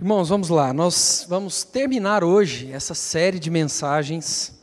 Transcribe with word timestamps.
Irmãos, 0.00 0.30
vamos 0.30 0.48
lá. 0.48 0.72
Nós 0.72 1.26
vamos 1.28 1.62
terminar 1.62 2.24
hoje 2.24 2.72
essa 2.72 2.94
série 2.94 3.38
de 3.38 3.50
mensagens 3.50 4.58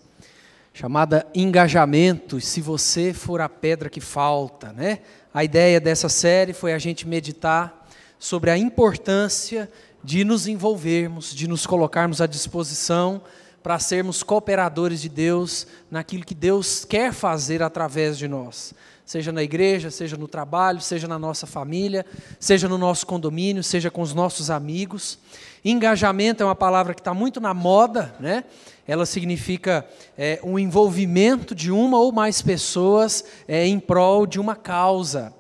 chamada 0.73 1.27
Engajamento. 1.35 2.41
Se 2.41 2.59
você 2.59 3.13
for 3.13 3.39
a 3.39 3.47
pedra 3.47 3.87
que 3.87 4.01
falta, 4.01 4.73
né? 4.73 4.97
A 5.31 5.43
ideia 5.43 5.79
dessa 5.79 6.09
série 6.09 6.53
foi 6.53 6.73
a 6.73 6.79
gente 6.79 7.07
meditar 7.07 7.87
sobre 8.17 8.49
a 8.49 8.57
importância 8.57 9.69
de 10.03 10.23
nos 10.23 10.47
envolvermos, 10.47 11.35
de 11.35 11.47
nos 11.47 11.67
colocarmos 11.67 12.19
à 12.19 12.25
disposição 12.25 13.21
para 13.61 13.79
sermos 13.79 14.23
cooperadores 14.23 15.01
de 15.01 15.09
Deus 15.09 15.67
naquilo 15.91 16.25
que 16.25 16.35
Deus 16.35 16.85
quer 16.85 17.13
fazer 17.13 17.61
através 17.61 18.17
de 18.17 18.27
nós 18.27 18.73
seja 19.07 19.31
na 19.31 19.41
igreja, 19.41 19.89
seja 19.89 20.17
no 20.17 20.27
trabalho, 20.27 20.81
seja 20.81 21.07
na 21.07 21.17
nossa 21.17 21.47
família, 21.47 22.05
seja 22.41 22.67
no 22.67 22.77
nosso 22.77 23.07
condomínio, 23.07 23.63
seja 23.63 23.89
com 23.89 24.01
os 24.01 24.13
nossos 24.13 24.49
amigos. 24.49 25.17
Engajamento 25.63 26.43
é 26.43 26.45
uma 26.45 26.53
palavra 26.53 26.93
que 26.93 26.99
está 26.99 27.13
muito 27.13 27.39
na 27.39 27.53
moda, 27.53 28.13
né? 28.19 28.43
Ela 28.85 29.05
significa 29.05 29.87
é, 30.17 30.41
um 30.43 30.59
envolvimento 30.59 31.55
de 31.55 31.71
uma 31.71 31.97
ou 31.97 32.11
mais 32.11 32.41
pessoas 32.41 33.23
é, 33.47 33.65
em 33.65 33.79
prol 33.79 34.27
de 34.27 34.41
uma 34.41 34.57
causa. 34.57 35.33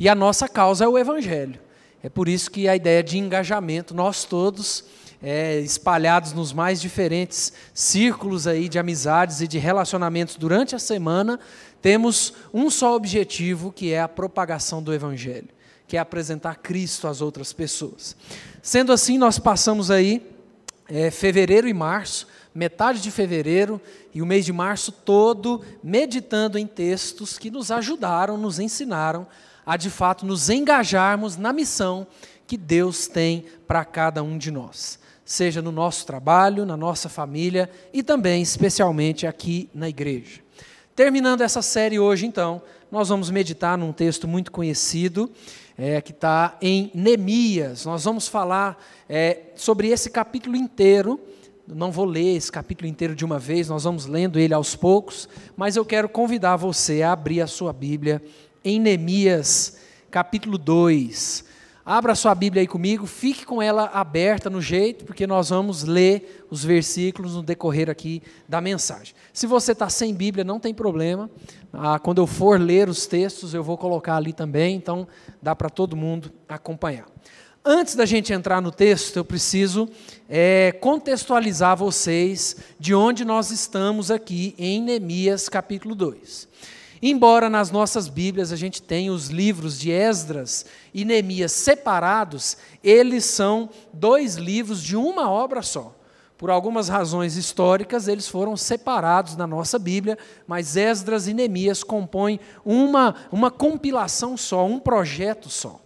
E 0.00 0.08
a 0.08 0.16
nossa 0.16 0.48
causa 0.48 0.84
é 0.84 0.88
o 0.88 0.98
Evangelho. 0.98 1.60
É 2.02 2.08
por 2.08 2.28
isso 2.28 2.50
que 2.50 2.66
a 2.66 2.74
ideia 2.74 3.04
de 3.04 3.18
engajamento, 3.18 3.94
nós 3.94 4.24
todos, 4.24 4.84
é, 5.22 5.60
espalhados 5.60 6.32
nos 6.32 6.52
mais 6.52 6.80
diferentes 6.80 7.52
círculos 7.72 8.46
aí 8.46 8.68
de 8.68 8.78
amizades 8.78 9.40
e 9.40 9.46
de 9.46 9.58
relacionamentos 9.58 10.36
durante 10.36 10.74
a 10.74 10.78
semana, 10.78 11.38
temos 11.80 12.34
um 12.52 12.68
só 12.70 12.94
objetivo, 12.94 13.72
que 13.72 13.92
é 13.92 14.00
a 14.00 14.08
propagação 14.08 14.82
do 14.82 14.92
Evangelho, 14.92 15.48
que 15.86 15.96
é 15.96 16.00
apresentar 16.00 16.56
Cristo 16.56 17.06
às 17.06 17.20
outras 17.20 17.52
pessoas. 17.52 18.16
Sendo 18.60 18.92
assim, 18.92 19.18
nós 19.18 19.38
passamos 19.38 19.90
aí 19.90 20.26
é, 20.88 21.10
fevereiro 21.10 21.68
e 21.68 21.74
março, 21.74 22.26
metade 22.54 23.00
de 23.00 23.10
fevereiro 23.10 23.80
e 24.12 24.20
o 24.20 24.26
mês 24.26 24.44
de 24.44 24.52
março 24.52 24.92
todo, 24.92 25.62
meditando 25.82 26.58
em 26.58 26.66
textos 26.66 27.38
que 27.38 27.50
nos 27.50 27.70
ajudaram, 27.70 28.36
nos 28.36 28.58
ensinaram 28.58 29.26
a 29.64 29.76
de 29.76 29.90
fato 29.90 30.26
nos 30.26 30.50
engajarmos 30.50 31.36
na 31.36 31.52
missão 31.52 32.06
que 32.46 32.56
Deus 32.56 33.06
tem 33.06 33.46
para 33.66 33.84
cada 33.84 34.22
um 34.22 34.36
de 34.36 34.50
nós, 34.50 34.98
seja 35.24 35.62
no 35.62 35.72
nosso 35.72 36.06
trabalho, 36.06 36.66
na 36.66 36.76
nossa 36.76 37.08
família 37.08 37.70
e 37.92 38.02
também, 38.02 38.42
especialmente, 38.42 39.26
aqui 39.26 39.68
na 39.74 39.88
igreja. 39.88 40.40
Terminando 40.94 41.40
essa 41.40 41.62
série 41.62 41.98
hoje, 41.98 42.26
então, 42.26 42.60
nós 42.90 43.08
vamos 43.08 43.30
meditar 43.30 43.78
num 43.78 43.92
texto 43.92 44.28
muito 44.28 44.52
conhecido, 44.52 45.30
é, 45.78 46.00
que 46.00 46.12
está 46.12 46.56
em 46.60 46.90
Neemias. 46.94 47.86
Nós 47.86 48.04
vamos 48.04 48.28
falar 48.28 48.78
é, 49.08 49.44
sobre 49.54 49.88
esse 49.88 50.10
capítulo 50.10 50.56
inteiro. 50.56 51.18
Não 51.66 51.90
vou 51.90 52.04
ler 52.04 52.36
esse 52.36 52.52
capítulo 52.52 52.88
inteiro 52.88 53.14
de 53.14 53.24
uma 53.24 53.38
vez, 53.38 53.68
nós 53.68 53.84
vamos 53.84 54.04
lendo 54.04 54.38
ele 54.38 54.52
aos 54.52 54.76
poucos, 54.76 55.28
mas 55.56 55.76
eu 55.76 55.84
quero 55.84 56.08
convidar 56.08 56.56
você 56.56 57.02
a 57.02 57.12
abrir 57.12 57.40
a 57.40 57.46
sua 57.46 57.72
Bíblia 57.72 58.20
em 58.64 58.78
Neemias, 58.78 59.78
capítulo 60.10 60.58
2. 60.58 61.51
Abra 61.84 62.14
sua 62.14 62.32
Bíblia 62.32 62.60
aí 62.60 62.66
comigo, 62.68 63.06
fique 63.06 63.44
com 63.44 63.60
ela 63.60 63.86
aberta 63.86 64.48
no 64.48 64.62
jeito, 64.62 65.04
porque 65.04 65.26
nós 65.26 65.48
vamos 65.48 65.82
ler 65.82 66.46
os 66.48 66.64
versículos 66.64 67.34
no 67.34 67.42
decorrer 67.42 67.90
aqui 67.90 68.22
da 68.48 68.60
mensagem. 68.60 69.14
Se 69.32 69.48
você 69.48 69.72
está 69.72 69.88
sem 69.88 70.14
Bíblia, 70.14 70.44
não 70.44 70.60
tem 70.60 70.72
problema. 70.72 71.28
Ah, 71.72 71.98
quando 71.98 72.22
eu 72.22 72.26
for 72.26 72.60
ler 72.60 72.88
os 72.88 73.06
textos, 73.06 73.52
eu 73.52 73.64
vou 73.64 73.76
colocar 73.76 74.14
ali 74.14 74.32
também, 74.32 74.76
então 74.76 75.08
dá 75.42 75.56
para 75.56 75.68
todo 75.68 75.96
mundo 75.96 76.30
acompanhar. 76.48 77.06
Antes 77.64 77.96
da 77.96 78.06
gente 78.06 78.32
entrar 78.32 78.60
no 78.60 78.70
texto, 78.70 79.16
eu 79.16 79.24
preciso 79.24 79.88
é, 80.28 80.70
contextualizar 80.80 81.76
vocês 81.76 82.56
de 82.78 82.94
onde 82.94 83.24
nós 83.24 83.50
estamos 83.50 84.08
aqui 84.08 84.54
em 84.56 84.80
Neemias 84.80 85.48
capítulo 85.48 85.96
2. 85.96 86.48
Embora 87.04 87.50
nas 87.50 87.72
nossas 87.72 88.06
Bíblias 88.06 88.52
a 88.52 88.56
gente 88.56 88.80
tenha 88.80 89.12
os 89.12 89.26
livros 89.26 89.76
de 89.76 89.90
Esdras 89.90 90.64
e 90.94 91.04
Neemias 91.04 91.50
separados, 91.50 92.56
eles 92.82 93.24
são 93.24 93.68
dois 93.92 94.36
livros 94.36 94.80
de 94.80 94.96
uma 94.96 95.28
obra 95.28 95.62
só. 95.62 95.96
Por 96.38 96.48
algumas 96.48 96.88
razões 96.88 97.36
históricas, 97.36 98.06
eles 98.06 98.28
foram 98.28 98.56
separados 98.56 99.36
na 99.36 99.48
nossa 99.48 99.80
Bíblia, 99.80 100.16
mas 100.46 100.76
Esdras 100.76 101.26
e 101.26 101.34
Neemias 101.34 101.82
compõem 101.82 102.38
uma, 102.64 103.16
uma 103.32 103.50
compilação 103.50 104.36
só, 104.36 104.64
um 104.64 104.78
projeto 104.78 105.50
só. 105.50 105.80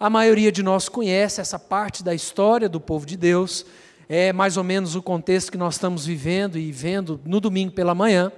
A 0.00 0.10
maioria 0.10 0.50
de 0.50 0.64
nós 0.64 0.88
conhece 0.88 1.40
essa 1.40 1.60
parte 1.60 2.02
da 2.02 2.12
história 2.14 2.68
do 2.68 2.80
povo 2.80 3.06
de 3.06 3.16
Deus, 3.16 3.64
é 4.08 4.32
mais 4.32 4.56
ou 4.56 4.64
menos 4.64 4.96
o 4.96 5.02
contexto 5.02 5.52
que 5.52 5.58
nós 5.58 5.74
estamos 5.74 6.04
vivendo 6.04 6.58
e 6.58 6.72
vendo 6.72 7.20
no 7.24 7.40
domingo 7.40 7.72
pela 7.72 7.94
manhã 7.94 8.32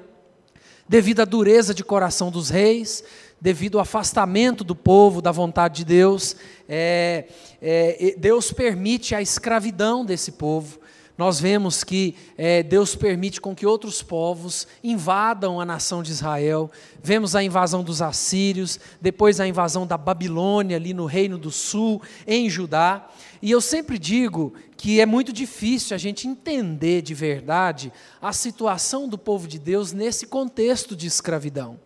devido 0.89 1.21
à 1.21 1.25
dureza 1.25 1.75
de 1.75 1.85
coração 1.85 2.31
dos 2.31 2.49
reis, 2.49 3.05
devido 3.41 3.79
ao 3.79 3.83
afastamento 3.83 4.65
do 4.65 4.75
povo 4.75 5.23
da 5.23 5.31
vontade 5.31 5.77
de 5.77 5.85
Deus, 5.85 6.35
é, 6.69 7.27
é, 7.61 8.15
Deus 8.19 8.51
permite 8.53 9.15
a 9.15 9.23
escravidão 9.23 10.05
desse 10.05 10.33
povo. 10.33 10.81
Nós 11.17 11.41
vemos 11.41 11.83
que 11.83 12.15
é, 12.37 12.63
Deus 12.63 12.95
permite 12.95 13.41
com 13.41 13.53
que 13.53 13.67
outros 13.67 14.05
povos 14.05 14.69
invadam 14.85 15.61
a 15.61 15.65
nação 15.65 16.01
de 16.01 16.13
Israel. 16.13 16.71
Vemos 17.03 17.35
a 17.35 17.43
invasão 17.43 17.83
dos 17.83 18.01
assírios, 18.01 18.79
depois 19.01 19.41
a 19.41 19.47
invasão 19.47 19.85
da 19.85 19.99
Babilônia 19.99 20.77
ali 20.77 20.95
no 20.95 21.07
Reino 21.07 21.37
do 21.37 21.51
Sul, 21.51 22.01
em 22.25 22.49
Judá. 22.49 23.09
E 23.41 23.51
eu 23.51 23.61
sempre 23.61 23.99
digo 23.99 24.53
que 24.77 25.01
é 25.01 25.07
muito 25.07 25.33
difícil 25.33 25.95
a 25.95 25.99
gente 25.99 26.27
entender 26.27 27.03
de 27.03 27.15
verdade 27.15 27.93
a 28.21 28.33
situação 28.33 29.09
do 29.09 29.17
povo 29.17 29.47
de 29.47 29.59
Deus 29.59 29.93
nesse 29.93 30.27
contexto 30.27 30.97
de 30.97 31.07
escravidão, 31.07 31.79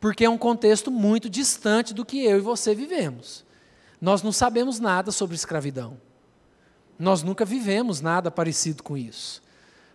porque 0.00 0.24
é 0.24 0.30
um 0.30 0.38
contexto 0.38 0.90
muito 0.90 1.30
distante 1.30 1.94
do 1.94 2.04
que 2.04 2.24
eu 2.24 2.38
e 2.38 2.40
você 2.40 2.74
vivemos. 2.74 3.44
Nós 4.00 4.22
não 4.22 4.32
sabemos 4.32 4.80
nada 4.80 5.12
sobre 5.12 5.36
escravidão. 5.36 5.96
Nós 6.98 7.22
nunca 7.22 7.44
vivemos 7.44 8.00
nada 8.00 8.30
parecido 8.30 8.82
com 8.82 8.96
isso. 8.96 9.42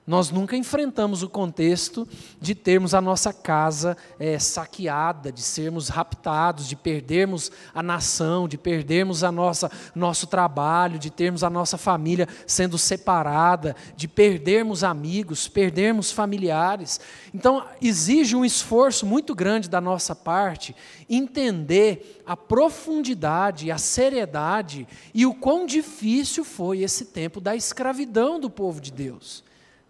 Nós 0.06 0.32
nunca 0.32 0.58
enfrentamos 0.58 1.22
o 1.22 1.30
contexto 1.30 2.08
de 2.40 2.56
termos 2.56 2.96
a 2.96 3.00
nossa 3.00 3.32
casa 3.32 3.96
é, 4.20 4.40
saqueada, 4.40 5.32
de 5.32 5.44
sermos 5.44 5.90
raptados, 5.90 6.68
de 6.68 6.76
perdermos 6.76 7.52
a 7.72 7.84
nação, 7.84 8.48
de 8.48 8.58
perdermos 8.58 9.24
a 9.24 9.32
nossa 9.32 9.72
nosso 9.94 10.26
trabalho, 10.26 10.98
de 10.98 11.12
termos 11.12 11.44
a 11.44 11.52
nossa 11.52 11.78
família 11.78 12.28
sendo 12.48 12.80
separada, 12.80 13.76
de 13.96 14.08
perdermos 14.08 14.84
amigos, 14.84 15.48
perdermos 15.48 16.12
familiares. 16.12 17.00
Então 17.32 17.64
exige 17.80 18.36
um 18.36 18.44
esforço 18.44 19.06
muito 19.06 19.36
grande 19.36 19.70
da 19.70 19.80
nossa 19.80 20.16
parte 20.16 20.76
entender 21.08 22.24
a 22.26 22.36
profundidade, 22.36 23.70
a 23.70 23.78
seriedade 23.78 24.88
e 25.14 25.28
o 25.28 25.36
quão 25.36 25.64
difícil 25.68 26.44
foi 26.44 26.80
esse 26.80 27.06
tempo 27.06 27.40
da 27.40 27.56
escravidão 27.56 28.40
do 28.40 28.50
povo 28.50 28.82
de 28.82 28.92
Deus 28.92 29.44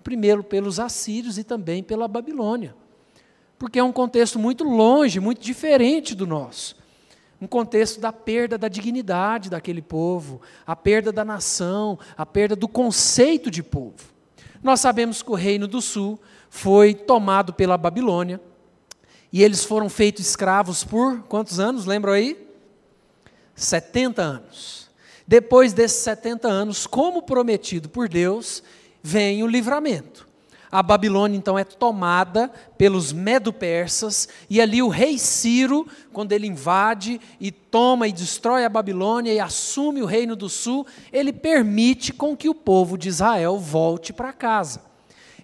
primeiro 0.03 0.43
pelos 0.43 0.79
assírios 0.79 1.37
e 1.37 1.43
também 1.43 1.81
pela 1.83 2.07
Babilônia. 2.07 2.75
Porque 3.57 3.79
é 3.79 3.83
um 3.83 3.91
contexto 3.91 4.39
muito 4.39 4.63
longe, 4.63 5.19
muito 5.19 5.41
diferente 5.41 6.15
do 6.15 6.25
nosso. 6.25 6.75
Um 7.39 7.47
contexto 7.47 7.99
da 7.99 8.11
perda 8.11 8.57
da 8.57 8.67
dignidade 8.67 9.49
daquele 9.49 9.81
povo, 9.81 10.41
a 10.65 10.75
perda 10.75 11.11
da 11.11 11.25
nação, 11.25 11.97
a 12.17 12.25
perda 12.25 12.55
do 12.55 12.67
conceito 12.67 13.49
de 13.49 13.63
povo. 13.63 14.11
Nós 14.61 14.79
sabemos 14.79 15.21
que 15.21 15.31
o 15.31 15.35
reino 15.35 15.67
do 15.67 15.81
sul 15.81 16.19
foi 16.49 16.93
tomado 16.93 17.53
pela 17.53 17.77
Babilônia 17.77 18.39
e 19.31 19.43
eles 19.43 19.63
foram 19.63 19.89
feitos 19.89 20.27
escravos 20.27 20.83
por 20.83 21.23
quantos 21.23 21.59
anos? 21.59 21.85
Lembram 21.85 22.13
aí? 22.13 22.47
70 23.55 24.21
anos. 24.21 24.89
Depois 25.25 25.71
desses 25.71 25.99
70 25.99 26.47
anos, 26.47 26.85
como 26.85 27.23
prometido 27.23 27.87
por 27.87 28.09
Deus, 28.09 28.61
vem 29.01 29.43
o 29.43 29.47
livramento. 29.47 30.29
A 30.71 30.81
Babilônia 30.81 31.37
então 31.37 31.59
é 31.59 31.65
tomada 31.65 32.49
pelos 32.77 33.11
medo-persas, 33.11 34.29
e 34.49 34.61
ali 34.61 34.81
o 34.81 34.87
rei 34.87 35.17
Ciro, 35.17 35.85
quando 36.13 36.31
ele 36.31 36.47
invade 36.47 37.19
e 37.41 37.51
toma 37.51 38.07
e 38.07 38.13
destrói 38.13 38.63
a 38.63 38.69
Babilônia 38.69 39.33
e 39.33 39.39
assume 39.39 40.01
o 40.01 40.05
reino 40.05 40.33
do 40.33 40.47
sul, 40.47 40.87
ele 41.11 41.33
permite 41.33 42.13
com 42.13 42.37
que 42.37 42.47
o 42.47 42.55
povo 42.55 42.97
de 42.97 43.09
Israel 43.09 43.59
volte 43.59 44.13
para 44.13 44.31
casa. 44.31 44.90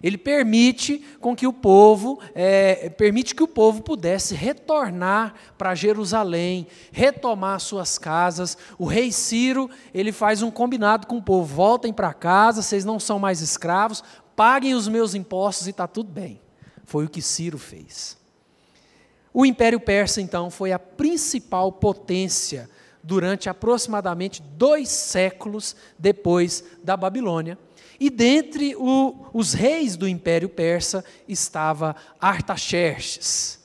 Ele 0.02 0.16
permite 0.16 1.04
com 1.20 1.34
que 1.34 1.46
o 1.46 1.52
povo, 1.52 2.20
é, 2.34 2.88
permite 2.90 3.34
que 3.34 3.42
o 3.42 3.48
povo 3.48 3.82
pudesse 3.82 4.34
retornar 4.34 5.34
para 5.56 5.74
Jerusalém, 5.74 6.66
retomar 6.92 7.60
suas 7.60 7.98
casas. 7.98 8.56
O 8.78 8.84
rei 8.84 9.10
Ciro, 9.10 9.68
ele 9.92 10.12
faz 10.12 10.42
um 10.42 10.50
combinado 10.50 11.06
com 11.06 11.16
o 11.16 11.22
povo: 11.22 11.54
voltem 11.54 11.92
para 11.92 12.14
casa, 12.14 12.62
vocês 12.62 12.84
não 12.84 13.00
são 13.00 13.18
mais 13.18 13.40
escravos, 13.40 14.04
paguem 14.36 14.74
os 14.74 14.86
meus 14.86 15.14
impostos 15.14 15.66
e 15.66 15.70
está 15.70 15.86
tudo 15.86 16.10
bem. 16.10 16.40
Foi 16.84 17.04
o 17.04 17.08
que 17.08 17.20
Ciro 17.20 17.58
fez. 17.58 18.16
O 19.32 19.44
Império 19.44 19.78
Persa, 19.78 20.20
então, 20.20 20.50
foi 20.50 20.72
a 20.72 20.78
principal 20.78 21.70
potência 21.70 22.68
durante 23.02 23.48
aproximadamente 23.48 24.42
dois 24.42 24.88
séculos 24.88 25.76
depois 25.98 26.64
da 26.82 26.96
Babilônia. 26.96 27.58
E 28.00 28.10
dentre 28.10 28.76
o, 28.76 29.26
os 29.32 29.52
reis 29.52 29.96
do 29.96 30.06
Império 30.06 30.48
Persa 30.48 31.04
estava 31.26 31.96
Artaxerxes. 32.20 33.58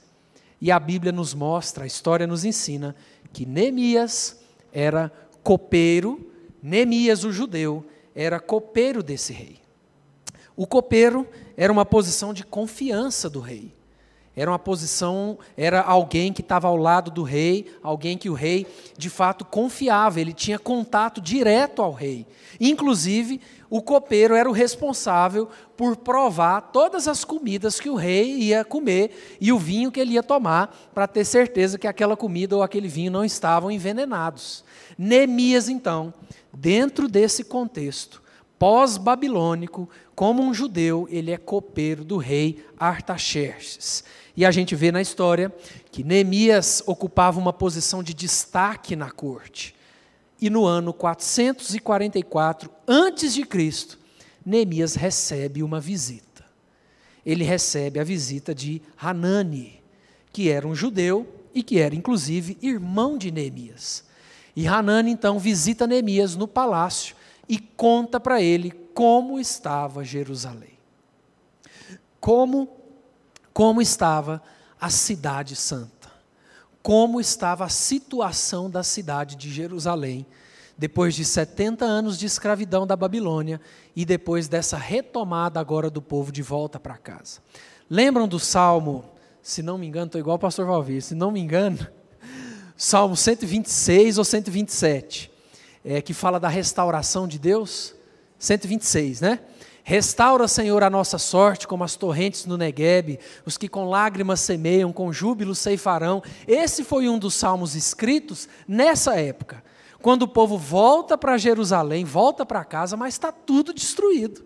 E 0.60 0.72
a 0.72 0.80
Bíblia 0.80 1.12
nos 1.12 1.34
mostra, 1.34 1.84
a 1.84 1.88
história 1.88 2.26
nos 2.26 2.44
ensina, 2.46 2.96
que 3.32 3.46
Neemias 3.46 4.40
era 4.72 5.12
copeiro, 5.44 6.32
Neemias, 6.62 7.24
o 7.24 7.32
judeu, 7.32 7.86
era 8.16 8.40
copeiro 8.40 9.04
desse 9.04 9.34
rei. 9.34 9.60
O 10.56 10.66
copeiro 10.66 11.28
era 11.58 11.72
uma 11.72 11.86
posição 11.86 12.34
de 12.34 12.44
confiança 12.44 13.30
do 13.30 13.40
rei. 13.40 13.74
Era 14.36 14.50
uma 14.50 14.58
posição, 14.58 15.38
era 15.56 15.82
alguém 15.82 16.34
que 16.34 16.42
estava 16.42 16.68
ao 16.68 16.76
lado 16.76 17.12
do 17.12 17.22
rei, 17.22 17.72
alguém 17.84 18.18
que 18.18 18.30
o 18.30 18.34
rei 18.34 18.66
de 18.98 19.10
fato 19.10 19.46
confiava, 19.46 20.20
ele 20.20 20.34
tinha 20.34 20.58
contato 20.58 21.22
direto 21.22 21.84
ao 21.84 21.92
rei. 21.92 22.26
Inclusive, 22.60 23.40
o 23.76 23.82
copeiro 23.82 24.36
era 24.36 24.48
o 24.48 24.54
responsável 24.54 25.50
por 25.76 25.98
provar 25.98 26.62
todas 26.62 27.08
as 27.08 27.26
comidas 27.26 27.80
que 27.80 27.90
o 27.90 27.96
rei 27.96 28.36
ia 28.36 28.64
comer 28.64 29.38
e 29.42 29.52
o 29.52 29.58
vinho 29.58 29.92
que 29.92 30.00
ele 30.00 30.14
ia 30.14 30.22
tomar, 30.22 30.92
para 30.94 31.08
ter 31.08 31.26
certeza 31.26 31.80
que 31.80 31.88
aquela 31.88 32.16
comida 32.16 32.56
ou 32.56 32.62
aquele 32.62 32.88
vinho 32.88 33.12
não 33.12 33.26
estavam 33.26 33.72
envenenados. 33.72 34.64
Neemias, 34.96 35.70
então, 35.70 36.14
dentro 36.54 37.08
desse 37.08 37.44
contexto, 37.44 38.22
pós-babilônico, 38.60 39.90
como 40.14 40.44
um 40.44 40.54
judeu, 40.54 41.08
ele 41.10 41.32
é 41.32 41.38
copeiro 41.40 42.04
do 42.04 42.18
rei 42.18 42.64
Artaxerxes. 42.78 44.04
E 44.38 44.46
a 44.46 44.52
gente 44.52 44.76
vê 44.76 44.92
na 44.92 45.02
história 45.02 45.52
que 45.92 46.04
Neemias 46.04 46.84
ocupava 46.86 47.40
uma 47.40 47.52
posição 47.52 48.04
de 48.04 48.14
destaque 48.14 48.96
na 48.96 49.10
corte. 49.10 49.74
E 50.44 50.50
no 50.50 50.66
ano 50.66 50.94
444 50.94 52.70
antes 52.86 53.34
de 53.34 53.46
Cristo, 53.46 53.98
Neemias 54.46 54.94
recebe 54.94 55.64
uma 55.64 55.80
visita. 55.80 56.44
Ele 57.26 57.46
recebe 57.46 57.98
a 57.98 58.04
visita 58.04 58.54
de 58.54 58.82
Hanani, 59.02 59.82
que 60.34 60.50
era 60.50 60.68
um 60.68 60.76
judeu 60.76 61.26
e 61.56 61.64
que 61.64 61.80
era 61.80 61.96
inclusive 61.96 62.58
irmão 62.62 63.18
de 63.18 63.32
Neemias. 63.32 64.04
E 64.54 64.68
Hanani 64.68 65.12
então 65.12 65.40
visita 65.40 65.88
Neemias 65.88 66.36
no 66.36 66.46
palácio 66.46 67.16
e 67.48 67.58
conta 67.58 68.20
para 68.20 68.42
ele 68.42 68.72
como 68.94 69.40
estava 69.40 70.04
Jerusalém. 70.04 70.78
Como 72.20 72.68
como 73.54 73.82
estava 73.82 74.44
a 74.78 74.90
cidade 74.90 75.56
santa, 75.56 76.03
como 76.84 77.22
estava 77.22 77.64
a 77.64 77.70
situação 77.70 78.70
da 78.70 78.84
cidade 78.84 79.38
de 79.38 79.50
Jerusalém, 79.50 80.26
depois 80.78 81.16
de 81.16 81.24
70 81.24 81.86
anos 81.86 82.20
de 82.20 82.26
escravidão 82.26 82.86
da 82.86 82.98
Babilônia 82.98 83.62
e 83.96 84.04
depois 84.04 84.50
dessa 84.50 84.76
retomada 84.76 85.62
agora 85.62 85.90
do 85.90 86.02
povo 86.02 86.30
de 86.30 86.42
volta 86.42 86.78
para 86.78 86.98
casa. 86.98 87.40
Lembram 87.90 88.28
do 88.28 88.38
Salmo, 88.38 89.06
se 89.42 89.64
não 89.64 89.78
me 89.78 89.88
engano, 89.88 90.08
estou 90.08 90.20
igual 90.20 90.36
o 90.36 90.40
pastor 90.40 90.66
Valvir, 90.66 91.02
se 91.02 91.16
não 91.16 91.32
me 91.32 91.40
engano, 91.40 91.88
Salmo 92.76 93.16
126 93.16 94.18
ou 94.18 94.26
127, 94.26 95.32
é, 95.86 96.02
que 96.02 96.14
fala 96.14 96.38
da 96.38 96.50
restauração 96.50 97.28
de 97.28 97.40
Deus? 97.40 97.96
126, 98.38 99.22
né? 99.22 99.40
Restaura, 99.84 100.48
Senhor, 100.48 100.82
a 100.82 100.90
nossa 100.90 101.18
sorte, 101.18 101.68
como 101.68 101.84
as 101.84 101.98
torrentes 101.98 102.46
no 102.46 102.58
Neguebe, 102.58 103.20
os 103.46 103.58
que 103.58 103.68
com 103.68 103.90
lágrimas 103.90 104.40
semeiam, 104.40 104.94
com 104.94 105.12
júbilo 105.12 105.54
ceifarão. 105.54 106.24
Esse 106.48 106.86
foi 106.86 107.10
um 107.10 107.20
dos 107.20 107.34
salmos 107.34 107.76
escritos 107.76 108.48
nessa 108.66 109.20
época, 109.20 109.62
quando 110.02 110.24
o 110.24 110.28
povo 110.28 110.58
volta 110.58 111.18
para 111.18 111.38
Jerusalém, 111.38 112.06
volta 112.06 112.46
para 112.46 112.64
casa, 112.64 112.96
mas 112.96 113.14
está 113.14 113.32
tudo 113.32 113.74
destruído. 113.74 114.46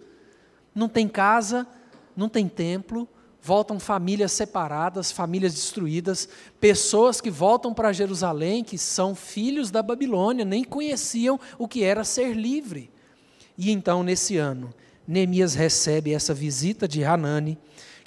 Não 0.74 0.90
tem 0.90 1.08
casa, 1.08 1.68
não 2.16 2.28
tem 2.28 2.48
templo, 2.48 3.08
voltam 3.40 3.80
famílias 3.80 4.32
separadas, 4.32 5.12
famílias 5.12 5.54
destruídas, 5.54 6.28
pessoas 6.60 7.22
que 7.22 7.30
voltam 7.30 7.76
para 7.76 7.94
Jerusalém, 7.94 8.64
que 8.64 8.78
são 8.78 9.14
filhos 9.14 9.70
da 9.70 9.84
Babilônia, 9.84 10.44
nem 10.44 10.64
conheciam 10.64 11.40
o 11.60 11.68
que 11.68 11.84
era 11.84 12.04
ser 12.04 12.34
livre. 12.34 12.90
E 13.58 13.72
então, 13.72 14.04
nesse 14.04 14.38
ano, 14.38 14.74
Neemias 15.08 15.54
recebe 15.54 16.14
essa 16.14 16.34
visita 16.34 16.88
de 16.88 17.04
Hanani, 17.04 17.58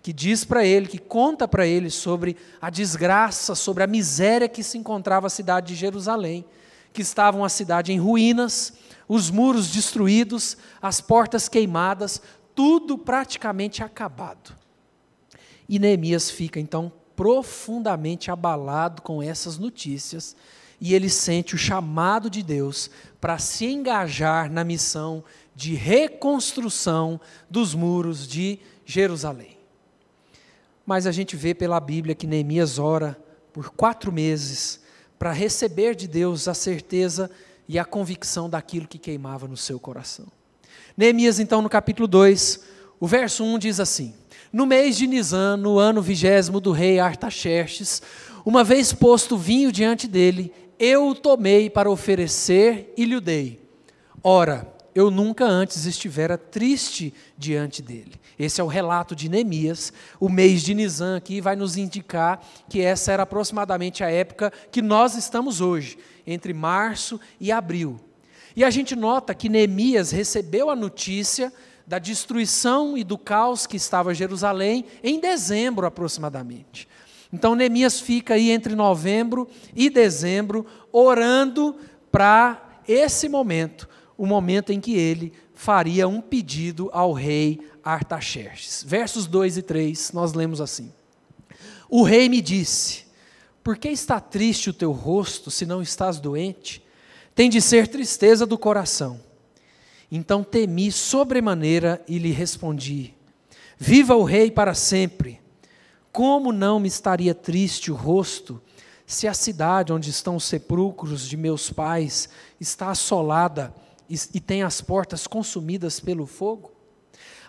que 0.02 0.12
diz 0.12 0.44
para 0.44 0.64
ele, 0.64 0.86
que 0.86 0.98
conta 0.98 1.48
para 1.48 1.66
ele 1.66 1.90
sobre 1.90 2.36
a 2.60 2.68
desgraça, 2.68 3.54
sobre 3.54 3.82
a 3.82 3.86
miséria 3.86 4.48
que 4.48 4.62
se 4.62 4.76
encontrava 4.76 5.26
a 5.26 5.30
cidade 5.30 5.68
de 5.68 5.74
Jerusalém, 5.74 6.44
que 6.92 7.02
estava 7.02 7.36
uma 7.36 7.48
cidade 7.48 7.92
em 7.92 7.98
ruínas, 7.98 8.74
os 9.08 9.30
muros 9.30 9.70
destruídos, 9.70 10.56
as 10.80 11.00
portas 11.00 11.48
queimadas, 11.48 12.20
tudo 12.54 12.98
praticamente 12.98 13.82
acabado. 13.82 14.54
E 15.68 15.78
Neemias 15.78 16.30
fica 16.30 16.60
então 16.60 16.92
profundamente 17.14 18.30
abalado 18.30 19.02
com 19.02 19.22
essas 19.22 19.58
notícias 19.58 20.34
e 20.80 20.94
ele 20.94 21.10
sente 21.10 21.54
o 21.54 21.58
chamado 21.58 22.30
de 22.30 22.42
Deus 22.42 22.90
para 23.20 23.38
se 23.38 23.66
engajar 23.66 24.50
na 24.50 24.64
missão 24.64 25.22
de 25.54 25.74
reconstrução 25.74 27.20
dos 27.48 27.74
muros 27.74 28.26
de 28.26 28.58
Jerusalém. 28.84 29.58
Mas 30.86 31.06
a 31.06 31.12
gente 31.12 31.36
vê 31.36 31.54
pela 31.54 31.78
Bíblia 31.78 32.14
que 32.14 32.26
Neemias 32.26 32.78
ora 32.78 33.16
por 33.52 33.70
quatro 33.70 34.12
meses 34.12 34.80
para 35.18 35.32
receber 35.32 35.94
de 35.94 36.08
Deus 36.08 36.48
a 36.48 36.54
certeza 36.54 37.30
e 37.68 37.78
a 37.78 37.84
convicção 37.84 38.48
daquilo 38.48 38.88
que 38.88 38.98
queimava 38.98 39.46
no 39.46 39.56
seu 39.56 39.78
coração. 39.78 40.26
Neemias, 40.96 41.38
então, 41.38 41.62
no 41.62 41.68
capítulo 41.68 42.08
2, 42.08 42.60
o 42.98 43.06
verso 43.06 43.44
1 43.44 43.58
diz 43.58 43.80
assim: 43.80 44.14
No 44.52 44.66
mês 44.66 44.96
de 44.96 45.06
Nisan, 45.06 45.56
no 45.56 45.78
ano 45.78 46.02
vigésimo 46.02 46.60
do 46.60 46.72
rei 46.72 46.98
Artaxerxes, 46.98 48.02
uma 48.44 48.64
vez 48.64 48.92
posto 48.92 49.36
vinho 49.36 49.70
diante 49.70 50.08
dele, 50.08 50.52
eu 50.78 51.08
o 51.08 51.14
tomei 51.14 51.68
para 51.68 51.90
oferecer 51.90 52.92
e 52.96 53.04
lhe 53.04 53.20
dei. 53.20 53.60
Ora, 54.22 54.66
eu 55.00 55.10
nunca 55.10 55.46
antes 55.46 55.86
estivera 55.86 56.36
triste 56.36 57.14
diante 57.36 57.80
dele. 57.80 58.12
Esse 58.38 58.60
é 58.60 58.64
o 58.64 58.66
relato 58.66 59.16
de 59.16 59.28
Neemias. 59.28 59.92
O 60.20 60.28
mês 60.28 60.62
de 60.62 60.74
Nisan 60.74 61.16
aqui 61.16 61.40
vai 61.40 61.56
nos 61.56 61.76
indicar 61.76 62.44
que 62.68 62.82
essa 62.82 63.10
era 63.10 63.22
aproximadamente 63.22 64.04
a 64.04 64.10
época 64.10 64.52
que 64.70 64.82
nós 64.82 65.16
estamos 65.16 65.60
hoje, 65.60 65.98
entre 66.26 66.52
março 66.52 67.18
e 67.40 67.50
abril. 67.50 67.98
E 68.54 68.62
a 68.62 68.68
gente 68.68 68.94
nota 68.94 69.34
que 69.34 69.48
Neemias 69.48 70.10
recebeu 70.10 70.68
a 70.68 70.76
notícia 70.76 71.52
da 71.86 71.98
destruição 71.98 72.96
e 72.96 73.02
do 73.02 73.16
caos 73.16 73.66
que 73.66 73.76
estava 73.76 74.14
Jerusalém 74.14 74.84
em 75.02 75.18
dezembro 75.18 75.86
aproximadamente. 75.86 76.86
Então 77.32 77.54
Neemias 77.54 78.00
fica 78.00 78.34
aí 78.34 78.50
entre 78.50 78.74
novembro 78.74 79.48
e 79.74 79.88
dezembro 79.88 80.66
orando 80.92 81.76
para 82.12 82.80
esse 82.86 83.28
momento 83.28 83.88
o 84.20 84.26
momento 84.26 84.70
em 84.70 84.78
que 84.78 84.92
ele 84.92 85.32
faria 85.54 86.06
um 86.06 86.20
pedido 86.20 86.90
ao 86.92 87.14
rei 87.14 87.58
Artaxerxes. 87.82 88.84
Versos 88.86 89.26
2 89.26 89.56
e 89.56 89.62
3, 89.62 90.12
nós 90.12 90.34
lemos 90.34 90.60
assim: 90.60 90.92
O 91.88 92.02
rei 92.02 92.28
me 92.28 92.42
disse: 92.42 93.06
Por 93.64 93.78
que 93.78 93.88
está 93.88 94.20
triste 94.20 94.68
o 94.68 94.74
teu 94.74 94.92
rosto 94.92 95.50
se 95.50 95.64
não 95.64 95.80
estás 95.80 96.20
doente? 96.20 96.84
Tem 97.34 97.48
de 97.48 97.62
ser 97.62 97.88
tristeza 97.88 98.44
do 98.44 98.58
coração. 98.58 99.18
Então 100.12 100.44
temi 100.44 100.92
sobremaneira 100.92 102.04
e 102.06 102.18
lhe 102.18 102.30
respondi: 102.30 103.14
Viva 103.78 104.14
o 104.14 104.22
rei 104.22 104.50
para 104.50 104.74
sempre. 104.74 105.40
Como 106.12 106.52
não 106.52 106.78
me 106.78 106.88
estaria 106.88 107.34
triste 107.34 107.90
o 107.90 107.94
rosto 107.94 108.60
se 109.06 109.26
a 109.26 109.32
cidade 109.32 109.94
onde 109.94 110.10
estão 110.10 110.36
os 110.36 110.44
sepulcros 110.44 111.26
de 111.26 111.38
meus 111.38 111.70
pais 111.70 112.28
está 112.60 112.90
assolada 112.90 113.74
e, 114.10 114.16
e 114.34 114.40
tem 114.40 114.62
as 114.64 114.80
portas 114.80 115.26
consumidas 115.26 116.00
pelo 116.00 116.26
fogo? 116.26 116.72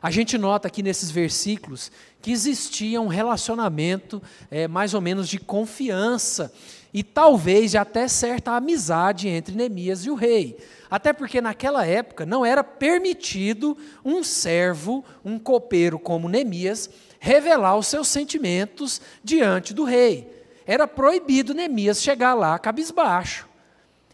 A 0.01 0.09
gente 0.09 0.37
nota 0.37 0.67
aqui 0.67 0.81
nesses 0.81 1.11
versículos 1.11 1.91
que 2.21 2.31
existia 2.31 2.99
um 2.99 3.07
relacionamento 3.07 4.21
é, 4.49 4.67
mais 4.67 4.93
ou 4.93 5.01
menos 5.01 5.27
de 5.27 5.39
confiança 5.39 6.51
e 6.93 7.03
talvez 7.03 7.75
até 7.75 8.07
certa 8.07 8.51
amizade 8.51 9.27
entre 9.27 9.55
Neemias 9.55 10.05
e 10.05 10.09
o 10.09 10.15
rei. 10.15 10.57
Até 10.89 11.13
porque 11.13 11.39
naquela 11.39 11.85
época 11.85 12.25
não 12.25 12.43
era 12.43 12.63
permitido 12.63 13.77
um 14.03 14.23
servo, 14.23 15.05
um 15.23 15.37
copeiro 15.37 15.99
como 15.99 16.27
Neemias, 16.27 16.89
revelar 17.19 17.77
os 17.77 17.87
seus 17.87 18.07
sentimentos 18.07 18.99
diante 19.23 19.73
do 19.73 19.83
rei. 19.83 20.27
Era 20.65 20.87
proibido 20.87 21.53
Neemias 21.53 22.01
chegar 22.01 22.33
lá 22.33 22.57
cabisbaixo. 22.57 23.50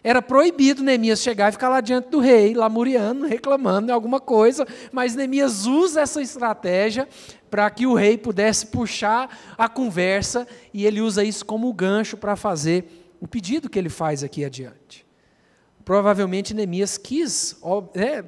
Era 0.04 0.22
proibido 0.22 0.84
Neemias 0.84 1.22
chegar 1.22 1.50
e 1.50 1.52
ficar 1.52 1.70
lá 1.70 1.82
diante 1.82 2.10
do 2.10 2.20
rei, 2.20 2.54
lamuriando, 2.54 3.26
reclamando 3.26 3.92
alguma 3.92 4.20
coisa, 4.20 4.66
mas 4.92 5.16
Neemias 5.16 5.66
usa 5.66 6.02
essa 6.02 6.22
estratégia 6.22 7.08
para 7.50 7.70
que 7.70 7.86
o 7.88 7.94
rei 7.94 8.18
pudesse 8.18 8.68
puxar 8.68 9.38
a 9.58 9.68
conversa 9.68 10.48
e 10.74 10.86
ele 10.86 11.02
usa 11.02 11.24
isso 11.24 11.46
como 11.46 11.72
gancho 11.74 12.18
para 12.18 12.36
fazer 12.36 13.16
o 13.20 13.28
pedido 13.28 13.70
que 13.70 13.80
ele 13.80 13.90
faz 13.90 14.24
aqui 14.24 14.46
adiante. 14.46 15.06
provavelmente 15.84 16.54
Neemias 16.54 16.98
quis 16.98 17.56
é, 17.96 18.24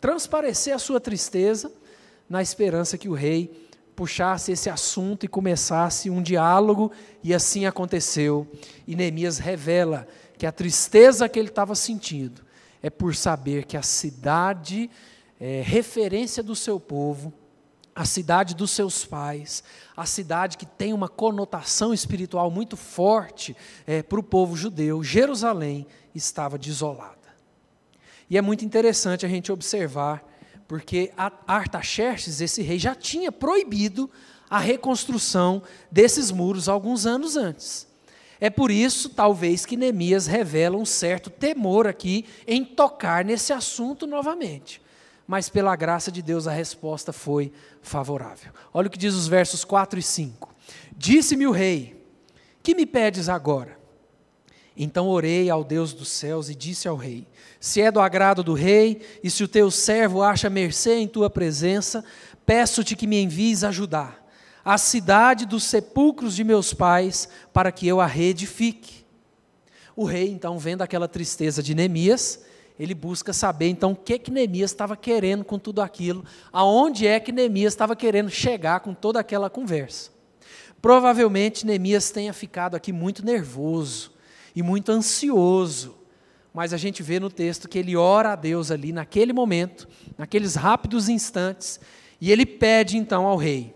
transparecer 0.00 0.74
a 0.74 0.78
sua 0.78 0.98
tristeza 0.98 1.70
na 2.28 2.42
esperança 2.42 2.98
que 2.98 3.08
o 3.08 3.14
rei 3.14 3.66
puxasse 3.96 4.52
esse 4.52 4.68
assunto 4.68 5.24
e 5.24 5.28
começasse 5.28 6.10
um 6.10 6.22
diálogo, 6.22 6.92
e 7.24 7.32
assim 7.32 7.64
aconteceu. 7.64 8.46
E 8.86 8.94
Neemias 8.94 9.38
revela 9.38 10.06
que 10.38 10.46
a 10.46 10.52
tristeza 10.52 11.28
que 11.28 11.38
ele 11.38 11.48
estava 11.48 11.74
sentindo 11.74 12.44
é 12.82 12.90
por 12.90 13.14
saber 13.14 13.64
que 13.64 13.76
a 13.76 13.82
cidade, 13.82 14.90
é, 15.40 15.62
referência 15.64 16.42
do 16.42 16.54
seu 16.54 16.78
povo, 16.78 17.32
a 17.94 18.04
cidade 18.04 18.54
dos 18.54 18.70
seus 18.70 19.06
pais, 19.06 19.64
a 19.96 20.04
cidade 20.04 20.58
que 20.58 20.66
tem 20.66 20.92
uma 20.92 21.08
conotação 21.08 21.94
espiritual 21.94 22.50
muito 22.50 22.76
forte 22.76 23.56
é, 23.86 24.02
para 24.02 24.20
o 24.20 24.22
povo 24.22 24.54
judeu, 24.54 25.02
Jerusalém, 25.02 25.86
estava 26.14 26.58
desolada. 26.58 27.16
E 28.28 28.36
é 28.36 28.42
muito 28.42 28.64
interessante 28.64 29.24
a 29.24 29.28
gente 29.28 29.50
observar, 29.50 30.22
porque 30.68 31.12
Artaxerxes, 31.46 32.40
esse 32.40 32.60
rei, 32.60 32.78
já 32.78 32.94
tinha 32.94 33.32
proibido 33.32 34.10
a 34.50 34.58
reconstrução 34.58 35.62
desses 35.90 36.30
muros 36.30 36.68
alguns 36.68 37.06
anos 37.06 37.36
antes. 37.36 37.86
É 38.40 38.50
por 38.50 38.70
isso, 38.70 39.08
talvez, 39.08 39.64
que 39.64 39.76
Neemias 39.76 40.26
revela 40.26 40.76
um 40.76 40.84
certo 40.84 41.30
temor 41.30 41.86
aqui 41.86 42.24
em 42.46 42.64
tocar 42.64 43.24
nesse 43.24 43.52
assunto 43.52 44.06
novamente 44.06 44.80
mas 45.26 45.48
pela 45.48 45.74
graça 45.74 46.12
de 46.12 46.22
Deus 46.22 46.46
a 46.46 46.52
resposta 46.52 47.12
foi 47.12 47.52
favorável. 47.82 48.52
Olha 48.72 48.86
o 48.86 48.90
que 48.90 48.98
diz 48.98 49.14
os 49.14 49.26
versos 49.26 49.64
4 49.64 49.98
e 49.98 50.02
5. 50.02 50.54
Disse-me 50.96 51.46
o 51.46 51.50
rei: 51.50 52.00
Que 52.62 52.74
me 52.74 52.86
pedes 52.86 53.28
agora? 53.28 53.76
Então 54.76 55.08
orei 55.08 55.48
ao 55.50 55.64
Deus 55.64 55.92
dos 55.92 56.08
céus 56.08 56.48
e 56.48 56.54
disse 56.54 56.86
ao 56.86 56.96
rei: 56.96 57.26
Se 57.58 57.80
é 57.80 57.90
do 57.90 58.00
agrado 58.00 58.44
do 58.44 58.54
rei, 58.54 59.00
e 59.22 59.30
se 59.30 59.42
o 59.42 59.48
teu 59.48 59.70
servo 59.70 60.22
acha 60.22 60.48
mercê 60.48 60.96
em 60.96 61.08
tua 61.08 61.28
presença, 61.28 62.04
peço-te 62.44 62.94
que 62.94 63.06
me 63.06 63.20
envies 63.20 63.64
ajudar 63.64 64.24
a 64.66 64.76
cidade 64.76 65.46
dos 65.46 65.62
sepulcros 65.62 66.34
de 66.34 66.42
meus 66.42 66.74
pais, 66.74 67.28
para 67.52 67.70
que 67.70 67.86
eu 67.86 68.00
a 68.00 68.06
reedifique. 68.06 69.06
O 69.94 70.04
rei, 70.04 70.28
então, 70.28 70.58
vendo 70.58 70.82
aquela 70.82 71.06
tristeza 71.06 71.62
de 71.62 71.72
Neemias, 71.72 72.44
ele 72.76 72.92
busca 72.92 73.32
saber 73.32 73.68
então 73.68 73.92
o 73.92 73.96
que 73.96 74.18
que 74.18 74.28
Neemias 74.28 74.72
estava 74.72 74.96
querendo 74.96 75.44
com 75.44 75.56
tudo 75.56 75.80
aquilo, 75.80 76.24
aonde 76.52 77.06
é 77.06 77.20
que 77.20 77.30
Neemias 77.30 77.74
estava 77.74 77.94
querendo 77.94 78.28
chegar 78.28 78.80
com 78.80 78.92
toda 78.92 79.20
aquela 79.20 79.48
conversa. 79.48 80.10
Provavelmente 80.82 81.64
Neemias 81.64 82.10
tenha 82.10 82.32
ficado 82.32 82.74
aqui 82.74 82.92
muito 82.92 83.24
nervoso 83.24 84.14
e 84.52 84.64
muito 84.64 84.90
ansioso, 84.90 85.96
mas 86.52 86.72
a 86.72 86.76
gente 86.76 87.04
vê 87.04 87.20
no 87.20 87.30
texto 87.30 87.68
que 87.68 87.78
ele 87.78 87.94
ora 87.94 88.32
a 88.32 88.36
Deus 88.36 88.72
ali 88.72 88.92
naquele 88.92 89.32
momento, 89.32 89.86
naqueles 90.18 90.56
rápidos 90.56 91.08
instantes, 91.08 91.78
e 92.20 92.32
ele 92.32 92.44
pede 92.44 92.96
então 92.96 93.26
ao 93.26 93.36
rei 93.36 93.75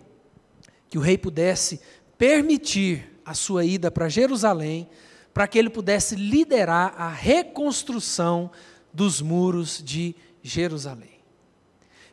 que 0.90 0.98
o 0.98 1.00
rei 1.00 1.16
pudesse 1.16 1.80
permitir 2.18 3.20
a 3.24 3.32
sua 3.32 3.64
ida 3.64 3.90
para 3.90 4.08
Jerusalém, 4.08 4.88
para 5.32 5.46
que 5.46 5.58
ele 5.58 5.70
pudesse 5.70 6.16
liderar 6.16 6.94
a 6.98 7.08
reconstrução 7.08 8.50
dos 8.92 9.22
muros 9.22 9.80
de 9.82 10.16
Jerusalém. 10.42 11.20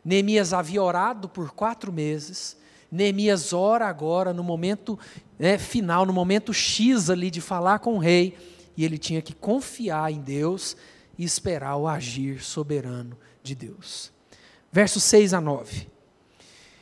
Neemias 0.04 0.52
havia 0.52 0.82
orado 0.82 1.28
por 1.28 1.50
quatro 1.50 1.92
meses. 1.92 2.56
Neemias 2.90 3.52
ora 3.52 3.86
agora 3.86 4.32
no 4.32 4.44
momento 4.44 4.98
né, 5.38 5.58
final, 5.58 6.06
no 6.06 6.12
momento 6.12 6.54
X 6.54 7.10
ali 7.10 7.30
de 7.30 7.40
falar 7.40 7.80
com 7.80 7.96
o 7.96 7.98
rei, 7.98 8.36
e 8.76 8.84
ele 8.84 8.96
tinha 8.96 9.20
que 9.20 9.34
confiar 9.34 10.10
em 10.12 10.20
Deus 10.20 10.76
e 11.18 11.24
esperar 11.24 11.76
o 11.76 11.88
agir 11.88 12.42
soberano 12.42 13.18
de 13.42 13.54
Deus. 13.54 14.12
Versos 14.70 15.02
6 15.02 15.34
a 15.34 15.40
9. 15.40 15.88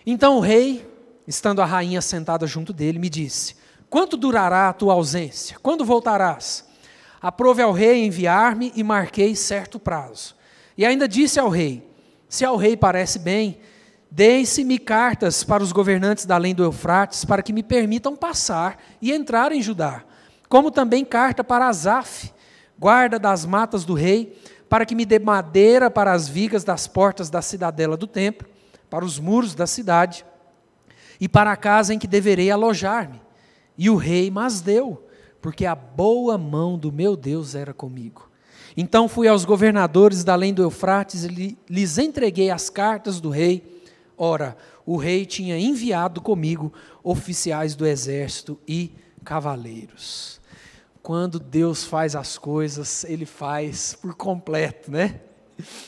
Então 0.04 0.36
o 0.36 0.40
rei, 0.40 0.86
estando 1.26 1.60
a 1.60 1.64
rainha 1.64 2.00
sentada 2.00 2.46
junto 2.46 2.72
dele, 2.72 2.98
me 2.98 3.08
disse: 3.08 3.56
Quanto 3.88 4.16
durará 4.16 4.68
a 4.68 4.72
tua 4.72 4.94
ausência? 4.94 5.56
Quando 5.62 5.84
voltarás? 5.84 6.64
Aprove 7.20 7.62
ao 7.62 7.72
rei 7.72 8.04
enviar-me 8.04 8.72
e 8.76 8.84
marquei 8.84 9.34
certo 9.34 9.78
prazo. 9.78 10.34
E 10.76 10.84
ainda 10.84 11.08
disse 11.08 11.40
ao 11.40 11.48
rei: 11.48 11.88
Se 12.28 12.44
ao 12.44 12.56
rei 12.56 12.76
parece 12.76 13.18
bem, 13.18 13.58
deem-se-me 14.10 14.78
cartas 14.78 15.42
para 15.42 15.62
os 15.62 15.72
governantes 15.72 16.26
da 16.26 16.34
além 16.34 16.54
do 16.54 16.62
Eufrates, 16.62 17.24
para 17.24 17.42
que 17.42 17.52
me 17.52 17.62
permitam 17.62 18.14
passar 18.14 18.82
e 19.00 19.12
entrar 19.12 19.52
em 19.52 19.62
Judá, 19.62 20.04
como 20.48 20.70
também 20.70 21.04
carta 21.04 21.42
para 21.42 21.66
Asaf, 21.66 22.32
guarda 22.78 23.18
das 23.18 23.44
matas 23.44 23.84
do 23.84 23.94
rei, 23.94 24.38
para 24.68 24.84
que 24.84 24.94
me 24.94 25.04
dê 25.04 25.18
madeira 25.18 25.90
para 25.90 26.12
as 26.12 26.28
vigas 26.28 26.64
das 26.64 26.86
portas 26.86 27.30
da 27.30 27.40
cidadela 27.40 27.96
do 27.96 28.06
templo, 28.06 28.48
para 28.90 29.04
os 29.04 29.18
muros 29.18 29.54
da 29.54 29.66
cidade, 29.66 30.24
e 31.20 31.28
para 31.28 31.52
a 31.52 31.56
casa 31.56 31.94
em 31.94 31.98
que 31.98 32.06
deverei 32.06 32.50
alojar-me. 32.50 33.20
E 33.76 33.90
o 33.90 33.96
rei 33.96 34.30
mas 34.30 34.60
deu 34.60 35.06
porque 35.46 35.64
a 35.64 35.76
boa 35.76 36.36
mão 36.36 36.76
do 36.76 36.90
meu 36.90 37.16
Deus 37.16 37.54
era 37.54 37.72
comigo. 37.72 38.28
Então 38.76 39.08
fui 39.08 39.28
aos 39.28 39.44
governadores 39.44 40.24
da 40.24 40.32
além 40.32 40.52
do 40.52 40.60
Eufrates 40.60 41.22
e 41.22 41.56
lhes 41.70 41.98
entreguei 41.98 42.50
as 42.50 42.68
cartas 42.68 43.20
do 43.20 43.30
rei. 43.30 43.80
Ora, 44.18 44.56
o 44.84 44.96
rei 44.96 45.24
tinha 45.24 45.56
enviado 45.56 46.20
comigo 46.20 46.72
oficiais 47.00 47.76
do 47.76 47.86
exército 47.86 48.58
e 48.66 48.92
cavaleiros. 49.24 50.40
Quando 51.00 51.38
Deus 51.38 51.84
faz 51.84 52.16
as 52.16 52.36
coisas, 52.36 53.04
ele 53.04 53.24
faz 53.24 53.96
por 54.02 54.16
completo, 54.16 54.90
né? 54.90 55.20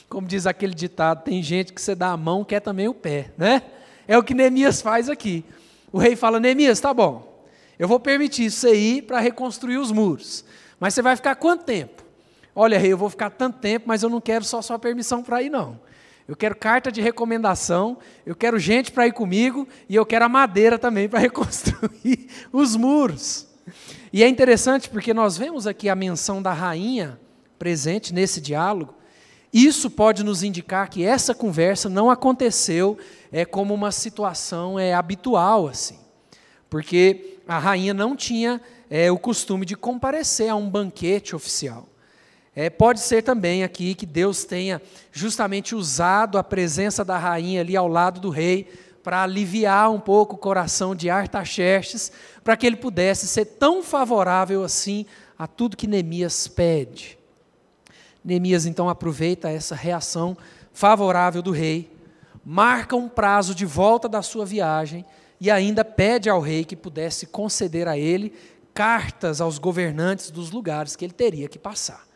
Como 0.08 0.28
diz 0.28 0.46
aquele 0.46 0.72
ditado, 0.72 1.24
tem 1.24 1.42
gente 1.42 1.72
que 1.72 1.82
você 1.82 1.96
dá 1.96 2.12
a 2.12 2.16
mão, 2.16 2.44
quer 2.44 2.60
também 2.60 2.86
o 2.86 2.94
pé, 2.94 3.32
né? 3.36 3.62
É 4.08 4.16
o 4.16 4.22
que 4.22 4.34
Neemias 4.34 4.80
faz 4.80 5.10
aqui. 5.10 5.44
O 5.92 5.98
rei 5.98 6.16
fala: 6.16 6.40
Neemias, 6.40 6.80
tá 6.80 6.92
bom, 6.92 7.44
eu 7.78 7.86
vou 7.86 8.00
permitir 8.00 8.50
você 8.50 8.74
ir 8.74 9.02
para 9.02 9.20
reconstruir 9.20 9.76
os 9.76 9.92
muros. 9.92 10.44
Mas 10.80 10.94
você 10.94 11.02
vai 11.02 11.14
ficar 11.14 11.36
quanto 11.36 11.64
tempo? 11.64 12.02
Olha, 12.54 12.78
rei, 12.78 12.92
eu 12.92 12.98
vou 12.98 13.10
ficar 13.10 13.30
tanto 13.30 13.58
tempo, 13.58 13.84
mas 13.86 14.02
eu 14.02 14.08
não 14.08 14.20
quero 14.20 14.44
só 14.44 14.60
sua 14.62 14.78
permissão 14.78 15.22
para 15.22 15.42
ir, 15.42 15.50
não. 15.50 15.78
Eu 16.26 16.36
quero 16.36 16.56
carta 16.56 16.90
de 16.90 17.00
recomendação, 17.00 17.96
eu 18.26 18.34
quero 18.34 18.58
gente 18.58 18.92
para 18.92 19.06
ir 19.06 19.12
comigo 19.12 19.66
e 19.88 19.94
eu 19.94 20.04
quero 20.04 20.24
a 20.24 20.28
madeira 20.28 20.78
também 20.78 21.08
para 21.08 21.20
reconstruir 21.20 22.28
os 22.52 22.76
muros. 22.76 23.46
E 24.12 24.22
é 24.22 24.28
interessante 24.28 24.90
porque 24.90 25.14
nós 25.14 25.36
vemos 25.36 25.66
aqui 25.66 25.88
a 25.88 25.94
menção 25.94 26.42
da 26.42 26.52
rainha 26.52 27.18
presente 27.58 28.12
nesse 28.12 28.40
diálogo. 28.40 28.94
Isso 29.52 29.90
pode 29.90 30.22
nos 30.22 30.42
indicar 30.42 30.90
que 30.90 31.04
essa 31.04 31.34
conversa 31.34 31.88
não 31.88 32.10
aconteceu 32.10 32.98
é 33.32 33.44
como 33.44 33.72
uma 33.72 33.90
situação 33.90 34.78
é 34.78 34.92
habitual 34.92 35.68
assim, 35.68 35.98
porque 36.68 37.38
a 37.46 37.58
rainha 37.58 37.94
não 37.94 38.14
tinha 38.14 38.60
é, 38.90 39.10
o 39.10 39.18
costume 39.18 39.64
de 39.64 39.74
comparecer 39.74 40.50
a 40.50 40.54
um 40.54 40.68
banquete 40.68 41.34
oficial. 41.34 41.86
É, 42.54 42.68
pode 42.68 43.00
ser 43.00 43.22
também 43.22 43.62
aqui 43.62 43.94
que 43.94 44.04
Deus 44.04 44.44
tenha 44.44 44.82
justamente 45.12 45.74
usado 45.74 46.36
a 46.36 46.44
presença 46.44 47.04
da 47.04 47.16
rainha 47.16 47.60
ali 47.60 47.76
ao 47.76 47.88
lado 47.88 48.20
do 48.20 48.30
rei 48.30 48.68
para 49.02 49.22
aliviar 49.22 49.90
um 49.90 50.00
pouco 50.00 50.34
o 50.34 50.38
coração 50.38 50.94
de 50.94 51.08
Artaxerxes, 51.08 52.12
para 52.44 52.56
que 52.56 52.66
ele 52.66 52.76
pudesse 52.76 53.26
ser 53.26 53.44
tão 53.44 53.82
favorável 53.82 54.64
assim 54.64 55.06
a 55.38 55.46
tudo 55.46 55.76
que 55.76 55.86
Neemias 55.86 56.48
pede. 56.48 57.17
Neemias 58.28 58.66
então 58.66 58.90
aproveita 58.90 59.48
essa 59.48 59.74
reação 59.74 60.36
favorável 60.70 61.40
do 61.40 61.50
rei, 61.50 61.90
marca 62.44 62.94
um 62.94 63.08
prazo 63.08 63.54
de 63.54 63.64
volta 63.64 64.06
da 64.06 64.20
sua 64.20 64.44
viagem 64.44 65.02
e 65.40 65.50
ainda 65.50 65.82
pede 65.82 66.28
ao 66.28 66.38
rei 66.38 66.62
que 66.62 66.76
pudesse 66.76 67.26
conceder 67.26 67.88
a 67.88 67.96
ele 67.96 68.34
cartas 68.74 69.40
aos 69.40 69.58
governantes 69.58 70.30
dos 70.30 70.50
lugares 70.50 70.94
que 70.94 71.06
ele 71.06 71.14
teria 71.14 71.48
que 71.48 71.58
passar. 71.58 72.06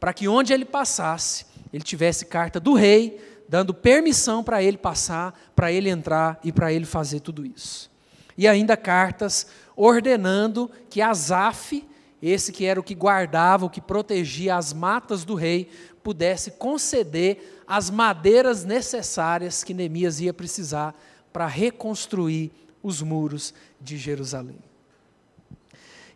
Para 0.00 0.12
que 0.12 0.26
onde 0.26 0.52
ele 0.52 0.64
passasse, 0.64 1.46
ele 1.72 1.84
tivesse 1.84 2.26
carta 2.26 2.58
do 2.58 2.74
rei, 2.74 3.16
dando 3.48 3.72
permissão 3.72 4.42
para 4.42 4.60
ele 4.60 4.76
passar, 4.76 5.32
para 5.54 5.70
ele 5.70 5.88
entrar 5.88 6.40
e 6.42 6.50
para 6.50 6.72
ele 6.72 6.84
fazer 6.84 7.20
tudo 7.20 7.46
isso. 7.46 7.88
E 8.36 8.48
ainda 8.48 8.76
cartas 8.76 9.46
ordenando 9.76 10.68
que 10.90 11.00
Asaf, 11.00 11.86
esse 12.22 12.52
que 12.52 12.64
era 12.64 12.80
o 12.80 12.82
que 12.82 12.94
guardava, 12.94 13.66
o 13.66 13.70
que 13.70 13.80
protegia 13.80 14.56
as 14.56 14.72
matas 14.72 15.24
do 15.24 15.34
rei, 15.34 15.68
pudesse 16.02 16.52
conceder 16.52 17.62
as 17.66 17.90
madeiras 17.90 18.64
necessárias 18.64 19.64
que 19.64 19.74
Neemias 19.74 20.20
ia 20.20 20.32
precisar 20.32 20.94
para 21.32 21.46
reconstruir 21.46 22.50
os 22.82 23.02
muros 23.02 23.52
de 23.80 23.96
Jerusalém. 23.96 24.58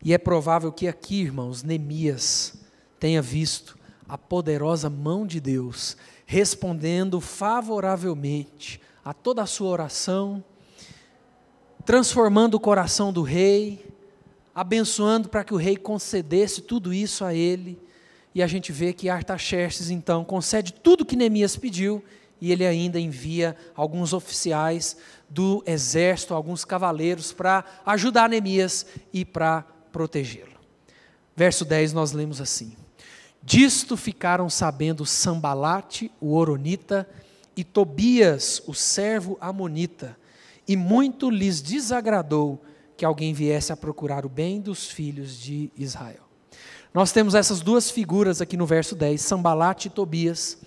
E 0.03 0.15
é 0.15 0.19
provável 0.19 0.73
que 0.73 0.89
aqui, 0.89 1.21
irmãos, 1.21 1.63
Neemias 1.63 2.55
tenha 2.99 3.21
visto 3.21 3.77
a 4.09 4.17
poderosa 4.17 4.89
mão 4.89 5.27
de 5.27 5.41
Deus 5.41 5.97
respondendo 6.25 7.21
favoravelmente 7.21 8.81
a 9.05 9.13
toda 9.13 9.43
a 9.43 9.47
sua 9.47 9.69
oração, 9.69 10.45
transformando 11.85 12.55
o 12.55 12.61
coração 12.61 13.13
do 13.13 13.23
rei, 13.23 13.85
abençoando 14.55 15.29
para 15.29 15.45
que 15.45 15.55
o 15.55 15.57
rei 15.57 15.77
concedesse 15.77 16.63
tudo 16.63 16.93
isso 16.93 17.25
a 17.25 17.35
ele. 17.35 17.79
E 18.35 18.43
a 18.43 18.47
gente 18.47 18.73
vê 18.73 18.93
que 18.93 19.09
Artaxerxes, 19.09 19.91
então, 19.91 20.25
concede 20.25 20.73
tudo 20.73 21.05
que 21.05 21.17
Neemias 21.17 21.57
pediu 21.57 22.03
e 22.41 22.51
ele 22.53 22.67
ainda 22.67 22.99
envia 22.99 23.57
alguns 23.75 24.13
oficiais 24.13 24.97
do 25.29 25.63
exército, 25.67 26.33
alguns 26.33 26.65
cavaleiros, 26.65 27.33
para 27.33 27.65
ajudar 27.85 28.29
Neemias 28.29 28.87
e 29.13 29.25
para 29.25 29.63
protegê-lo. 29.93 30.59
Verso 31.37 31.65
10 31.65 31.93
nós 31.93 32.13
lemos 32.13 32.41
assim: 32.41 32.77
Disto 33.43 33.97
ficaram 33.97 34.49
sabendo 34.49 35.05
Sambalate, 35.05 36.11
o 36.21 36.35
Oronita, 36.35 37.09
e 37.57 37.65
Tobias, 37.65 38.63
o 38.67 38.75
servo 38.75 39.37
Amonita, 39.41 40.17
e 40.67 40.77
muito 40.77 41.29
lhes 41.29 41.61
desagradou 41.61 42.63
que 43.01 43.05
alguém 43.07 43.33
viesse 43.33 43.73
a 43.73 43.77
procurar 43.79 44.27
o 44.27 44.29
bem 44.29 44.61
dos 44.61 44.91
filhos 44.91 45.41
de 45.41 45.73
Israel. 45.75 46.21
Nós 46.93 47.11
temos 47.13 47.35
essas 47.35 47.63
duas 47.63 47.91
figuras 47.91 48.43
aqui 48.43 48.59
no 48.59 48.67
verso 48.67 48.95
10, 48.95 49.19
Sambalate 49.23 49.89
e 49.89 49.91
Tobias, 49.91 50.59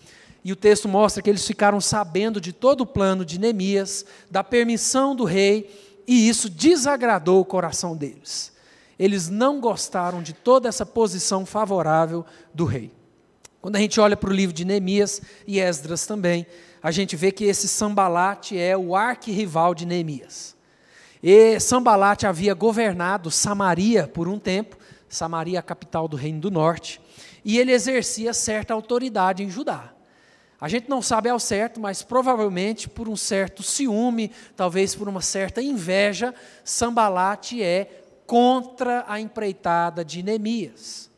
e 0.43 0.51
o 0.51 0.55
texto 0.55 0.89
mostra 0.89 1.21
que 1.21 1.29
eles 1.29 1.45
ficaram 1.45 1.79
sabendo 1.79 2.41
de 2.41 2.51
todo 2.51 2.81
o 2.81 2.87
plano 2.87 3.23
de 3.23 3.39
Neemias, 3.39 4.03
da 4.31 4.43
permissão 4.43 5.15
do 5.15 5.25
rei, 5.25 5.69
e 6.07 6.27
isso 6.27 6.49
desagradou 6.49 7.39
o 7.39 7.45
coração 7.45 7.95
deles. 7.95 8.51
Eles 8.97 9.29
não 9.29 9.61
gostaram 9.61 10.23
de 10.23 10.33
toda 10.33 10.67
essa 10.67 10.87
posição 10.87 11.45
favorável 11.45 12.25
do 12.51 12.65
rei. 12.65 12.91
Quando 13.61 13.75
a 13.75 13.79
gente 13.79 13.99
olha 13.99 14.17
para 14.17 14.31
o 14.31 14.33
livro 14.33 14.55
de 14.55 14.65
Neemias 14.65 15.21
e 15.45 15.59
Esdras 15.59 16.07
também, 16.07 16.47
a 16.81 16.89
gente 16.89 17.15
vê 17.15 17.31
que 17.31 17.43
esse 17.43 17.67
Sambalate 17.67 18.57
é 18.57 18.75
o 18.75 18.95
arquirrival 18.95 19.75
de 19.75 19.85
Neemias. 19.85 20.55
E 21.25 21.57
Sambalate 21.57 22.27
havia 22.27 22.53
governado 22.53 23.31
Samaria 23.31 24.05
por 24.05 24.27
um 24.27 24.37
tempo, 24.37 24.77
Samaria, 25.07 25.59
a 25.59 25.63
capital 25.63 26.05
do 26.05 26.17
Reino 26.17 26.41
do 26.41 26.51
Norte, 26.51 26.99
e 27.45 27.57
ele 27.57 27.71
exercia 27.71 28.33
certa 28.33 28.73
autoridade 28.73 29.41
em 29.41 29.49
Judá. 29.49 29.93
A 30.59 30.67
gente 30.67 30.89
não 30.89 31.01
sabe 31.01 31.29
ao 31.29 31.39
certo, 31.39 31.79
mas 31.79 32.03
provavelmente 32.03 32.89
por 32.89 33.07
um 33.07 33.15
certo 33.15 33.63
ciúme, 33.63 34.31
talvez 34.53 34.95
por 34.95 35.07
uma 35.07 35.21
certa 35.21 35.61
inveja, 35.61 36.35
Sambalate 36.61 37.63
é 37.63 38.03
contra 38.27 39.05
a 39.07 39.17
empreitada 39.17 40.03
de 40.03 40.21
Neemias. 40.21 41.09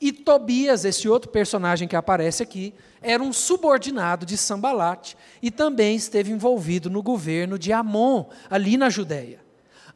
E 0.00 0.12
Tobias, 0.12 0.86
esse 0.86 1.06
outro 1.06 1.30
personagem 1.30 1.86
que 1.86 1.94
aparece 1.94 2.42
aqui, 2.42 2.74
era 3.02 3.22
um 3.22 3.34
subordinado 3.34 4.24
de 4.24 4.38
Sambalate 4.38 5.14
e 5.42 5.50
também 5.50 5.94
esteve 5.94 6.32
envolvido 6.32 6.88
no 6.88 7.02
governo 7.02 7.58
de 7.58 7.70
Amon, 7.70 8.24
ali 8.48 8.78
na 8.78 8.88
Judéia. 8.88 9.41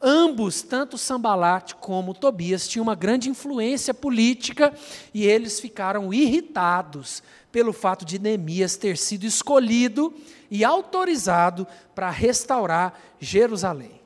Ambos, 0.01 0.63
tanto 0.63 0.99
Sambalate 0.99 1.75
como 1.75 2.13
Tobias, 2.13 2.69
tinham 2.69 2.83
uma 2.83 2.95
grande 2.95 3.31
influência 3.31 3.95
política 3.95 4.75
e 5.15 5.25
eles 5.25 5.59
ficaram 5.59 6.13
irritados 6.13 7.23
pelo 7.51 7.73
fato 7.73 8.05
de 8.05 8.19
Neemias 8.19 8.77
ter 8.77 8.99
sido 8.99 9.25
escolhido 9.25 10.15
e 10.51 10.65
autorizado 10.65 11.67
para 11.95 12.11
restaurar 12.11 12.99
Jerusalém. 13.19 14.01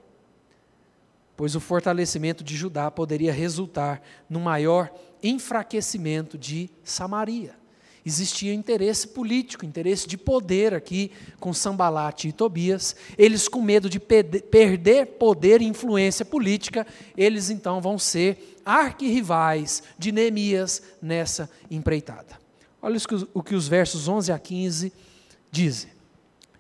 Pois 1.37 1.57
o 1.57 1.61
fortalecimento 1.61 2.45
de 2.45 2.57
Judá 2.57 2.91
poderia 2.91 3.33
resultar 3.33 4.01
no 4.29 4.39
maior 4.39 4.93
enfraquecimento 5.23 6.39
de 6.39 6.71
Samaria. 6.85 7.60
Existia 8.05 8.55
interesse 8.55 9.09
político, 9.09 9.67
interesse 9.67 10.09
de 10.09 10.17
poder 10.17 10.73
aqui 10.73 11.11
com 11.39 11.53
Sambalate 11.53 12.29
e 12.29 12.33
Tobias. 12.33 12.97
Eles, 13.19 13.47
com 13.47 13.61
medo 13.61 13.91
de 13.91 14.01
perder 14.01 15.07
poder 15.19 15.61
e 15.61 15.67
influência 15.67 16.25
política, 16.25 16.87
eles 17.17 17.51
então 17.51 17.81
vão 17.81 17.99
ser 17.99 18.59
arquirrivais 18.65 19.83
de 19.99 20.13
Neemias 20.13 20.83
nessa 21.03 21.51
empreitada. 21.71 22.41
Olha 22.81 22.99
o 23.35 23.43
que 23.43 23.55
os 23.55 23.69
versos 23.69 24.09
11 24.09 24.33
a 24.33 24.39
15 24.39 24.93
dizem. 25.51 25.91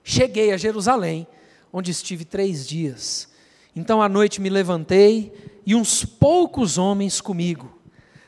Cheguei 0.04 0.52
a 0.52 0.58
Jerusalém, 0.58 1.26
onde 1.72 1.90
estive 1.90 2.26
três 2.26 2.66
dias. 2.66 3.28
Então 3.74 4.02
à 4.02 4.08
noite 4.08 4.40
me 4.40 4.50
levantei 4.50 5.32
e 5.64 5.74
uns 5.74 6.04
poucos 6.04 6.76
homens 6.76 7.20
comigo 7.20 7.79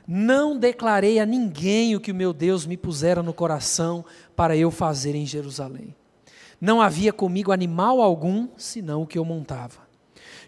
não 0.06 0.58
declarei 0.58 1.18
a 1.18 1.26
ninguém 1.26 1.94
o 1.94 2.00
que 2.00 2.12
o 2.12 2.14
meu 2.14 2.32
Deus 2.32 2.66
me 2.66 2.76
pusera 2.76 3.22
no 3.22 3.32
coração 3.32 4.04
para 4.34 4.56
eu 4.56 4.70
fazer 4.70 5.14
em 5.14 5.26
Jerusalém. 5.26 5.94
Não 6.60 6.80
havia 6.80 7.12
comigo 7.12 7.52
animal 7.52 8.00
algum, 8.00 8.48
senão 8.56 9.02
o 9.02 9.06
que 9.06 9.18
eu 9.18 9.24
montava. 9.24 9.80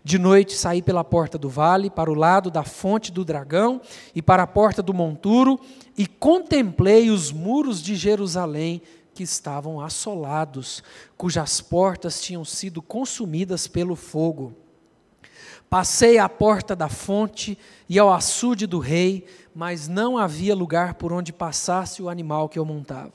De 0.04 0.18
noite 0.18 0.54
saí 0.54 0.82
pela 0.82 1.02
porta 1.02 1.38
do 1.38 1.48
vale, 1.48 1.88
para 1.88 2.10
o 2.10 2.14
lado 2.14 2.50
da 2.50 2.62
fonte 2.62 3.10
do 3.10 3.24
dragão 3.24 3.80
e 4.14 4.20
para 4.20 4.42
a 4.42 4.46
porta 4.46 4.82
do 4.82 4.92
monturo, 4.92 5.58
e 5.96 6.06
contemplei 6.06 7.10
os 7.10 7.32
muros 7.32 7.82
de 7.82 7.96
Jerusalém 7.96 8.82
que 9.14 9.22
estavam 9.22 9.80
assolados, 9.80 10.82
cujas 11.16 11.60
portas 11.60 12.20
tinham 12.20 12.44
sido 12.44 12.82
consumidas 12.82 13.66
pelo 13.66 13.96
fogo. 13.96 14.52
Passei 15.70 16.18
à 16.18 16.28
porta 16.28 16.76
da 16.76 16.88
fonte 16.88 17.58
e 17.88 17.98
ao 17.98 18.12
açude 18.12 18.66
do 18.66 18.78
rei, 18.78 19.26
mas 19.54 19.86
não 19.86 20.18
havia 20.18 20.54
lugar 20.54 20.94
por 20.94 21.12
onde 21.12 21.32
passasse 21.32 22.02
o 22.02 22.08
animal 22.08 22.48
que 22.48 22.58
eu 22.58 22.64
montava. 22.64 23.12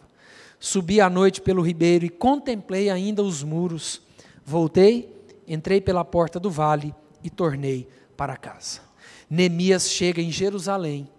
Subi 0.59 1.01
à 1.01 1.09
noite 1.09 1.41
pelo 1.41 1.61
ribeiro 1.61 2.05
e 2.05 2.09
contemplei 2.09 2.89
ainda 2.89 3.23
os 3.23 3.43
muros. 3.43 4.01
Voltei, 4.45 5.15
entrei 5.47 5.81
pela 5.81 6.05
porta 6.05 6.39
do 6.39 6.49
vale 6.49 6.93
e 7.23 7.29
tornei 7.29 7.87
para 8.15 8.37
casa. 8.37 8.81
Neemias 9.29 9.89
chega 9.89 10.21
em 10.21 10.31
Jerusalém 10.31 11.09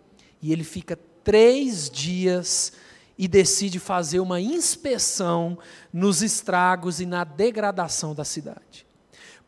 e 0.43 0.53
ele 0.53 0.65
fica 0.65 0.99
três 1.23 1.89
dias 1.89 2.73
e 3.17 3.29
decide 3.29 3.79
fazer 3.79 4.21
uma 4.21 4.41
inspeção 4.41 5.59
nos 5.93 6.23
estragos 6.23 7.01
e 7.01 7.07
na 7.07 7.25
degradação 7.25 8.15
da 8.15 8.25
cidade. 8.25 8.87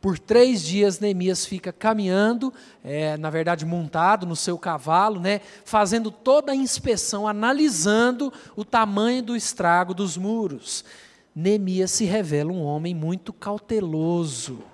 Por 0.03 0.19
três 0.19 0.65
dias, 0.65 0.99
Neemias 0.99 1.47
fica 1.47 1.73
caminhando, 1.73 2.53
é, 2.83 3.17
na 3.17 3.31
verdade, 3.31 3.65
montado 3.65 4.27
no 4.27 4.35
seu 4.35 4.59
cavalo, 4.59 5.21
né, 5.21 5.41
fazendo 5.65 6.11
toda 6.11 6.51
a 6.51 6.57
inspeção, 6.57 7.29
analisando 7.29 8.33
o 8.57 8.65
tamanho 8.65 9.23
do 9.23 9.37
estrago 9.37 9.95
dos 9.95 10.17
muros. 10.17 10.85
Neemias 11.33 11.93
se 11.93 12.05
revela 12.05 12.51
um 12.51 12.65
homem 12.65 12.93
muito 12.93 13.33
cauteloso. 13.33 14.65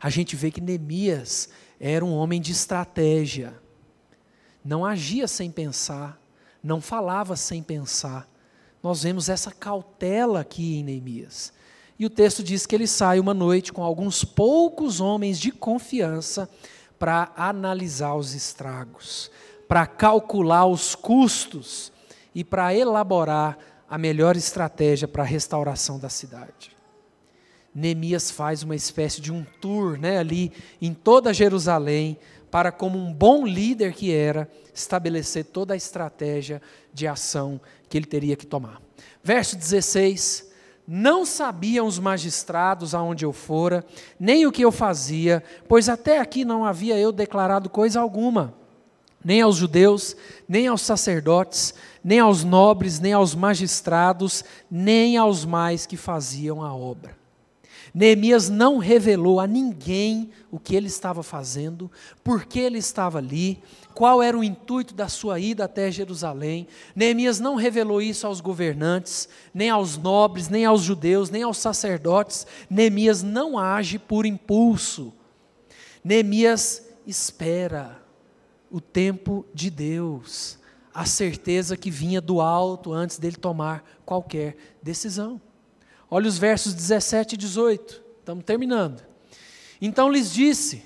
A 0.00 0.08
gente 0.08 0.36
vê 0.36 0.52
que 0.52 0.60
Neemias 0.60 1.48
era 1.80 2.04
um 2.04 2.14
homem 2.14 2.40
de 2.40 2.52
estratégia. 2.52 3.52
Não 4.64 4.86
agia 4.86 5.26
sem 5.26 5.50
pensar, 5.50 6.16
não 6.62 6.80
falava 6.80 7.34
sem 7.34 7.64
pensar. 7.64 8.28
Nós 8.80 9.02
vemos 9.02 9.28
essa 9.28 9.50
cautela 9.50 10.38
aqui 10.38 10.76
em 10.76 10.84
Neemias. 10.84 11.52
E 11.98 12.06
o 12.06 12.10
texto 12.10 12.42
diz 12.42 12.64
que 12.64 12.76
ele 12.76 12.86
sai 12.86 13.18
uma 13.18 13.34
noite 13.34 13.72
com 13.72 13.82
alguns 13.82 14.24
poucos 14.24 15.00
homens 15.00 15.38
de 15.38 15.50
confiança 15.50 16.48
para 16.98 17.32
analisar 17.36 18.14
os 18.14 18.34
estragos, 18.34 19.30
para 19.66 19.86
calcular 19.86 20.66
os 20.66 20.94
custos 20.94 21.92
e 22.34 22.44
para 22.44 22.74
elaborar 22.74 23.58
a 23.90 23.98
melhor 23.98 24.36
estratégia 24.36 25.08
para 25.08 25.24
a 25.24 25.26
restauração 25.26 25.98
da 25.98 26.08
cidade. 26.08 26.76
Neemias 27.74 28.30
faz 28.30 28.62
uma 28.62 28.76
espécie 28.76 29.20
de 29.20 29.32
um 29.32 29.44
tour 29.60 29.98
né, 29.98 30.18
ali 30.18 30.52
em 30.80 30.94
toda 30.94 31.34
Jerusalém, 31.34 32.16
para, 32.50 32.72
como 32.72 32.98
um 32.98 33.12
bom 33.12 33.46
líder 33.46 33.92
que 33.92 34.10
era, 34.12 34.50
estabelecer 34.74 35.44
toda 35.44 35.74
a 35.74 35.76
estratégia 35.76 36.62
de 36.94 37.06
ação 37.06 37.60
que 37.88 37.98
ele 37.98 38.06
teria 38.06 38.36
que 38.36 38.46
tomar. 38.46 38.80
Verso 39.22 39.54
16 39.56 40.47
não 40.90 41.26
sabiam 41.26 41.86
os 41.86 41.98
magistrados 41.98 42.94
aonde 42.94 43.22
eu 43.22 43.30
fora, 43.30 43.84
nem 44.18 44.46
o 44.46 44.50
que 44.50 44.64
eu 44.64 44.72
fazia, 44.72 45.44
pois 45.68 45.86
até 45.86 46.18
aqui 46.18 46.46
não 46.46 46.64
havia 46.64 46.98
eu 46.98 47.12
declarado 47.12 47.68
coisa 47.68 48.00
alguma, 48.00 48.54
nem 49.22 49.42
aos 49.42 49.56
judeus, 49.56 50.16
nem 50.48 50.66
aos 50.66 50.80
sacerdotes, 50.80 51.74
nem 52.02 52.20
aos 52.20 52.42
nobres, 52.42 52.98
nem 52.98 53.12
aos 53.12 53.34
magistrados, 53.34 54.42
nem 54.70 55.18
aos 55.18 55.44
mais 55.44 55.84
que 55.84 55.98
faziam 55.98 56.62
a 56.62 56.74
obra. 56.74 57.17
Neemias 57.94 58.48
não 58.48 58.78
revelou 58.78 59.40
a 59.40 59.46
ninguém 59.46 60.30
o 60.50 60.58
que 60.58 60.74
ele 60.74 60.86
estava 60.86 61.22
fazendo, 61.22 61.90
por 62.22 62.44
que 62.44 62.58
ele 62.58 62.78
estava 62.78 63.18
ali, 63.18 63.62
qual 63.94 64.22
era 64.22 64.38
o 64.38 64.44
intuito 64.44 64.94
da 64.94 65.08
sua 65.08 65.40
ida 65.40 65.64
até 65.64 65.90
Jerusalém. 65.90 66.68
Neemias 66.94 67.40
não 67.40 67.56
revelou 67.56 68.00
isso 68.00 68.26
aos 68.26 68.40
governantes, 68.40 69.28
nem 69.52 69.70
aos 69.70 69.96
nobres, 69.96 70.48
nem 70.48 70.64
aos 70.64 70.82
judeus, 70.82 71.30
nem 71.30 71.42
aos 71.42 71.58
sacerdotes. 71.58 72.46
Neemias 72.70 73.22
não 73.22 73.58
age 73.58 73.98
por 73.98 74.24
impulso. 74.24 75.12
Neemias 76.04 76.82
espera 77.06 78.00
o 78.70 78.80
tempo 78.80 79.44
de 79.52 79.70
Deus, 79.70 80.58
a 80.92 81.04
certeza 81.04 81.76
que 81.76 81.90
vinha 81.90 82.20
do 82.20 82.40
alto 82.40 82.92
antes 82.92 83.18
dele 83.18 83.36
tomar 83.36 83.84
qualquer 84.04 84.56
decisão. 84.82 85.40
Olha 86.10 86.28
os 86.28 86.38
versos 86.38 86.72
17 86.72 87.34
e 87.34 87.38
18. 87.38 88.02
Estamos 88.20 88.44
terminando. 88.44 89.02
Então 89.80 90.10
lhes 90.10 90.32
disse: 90.32 90.82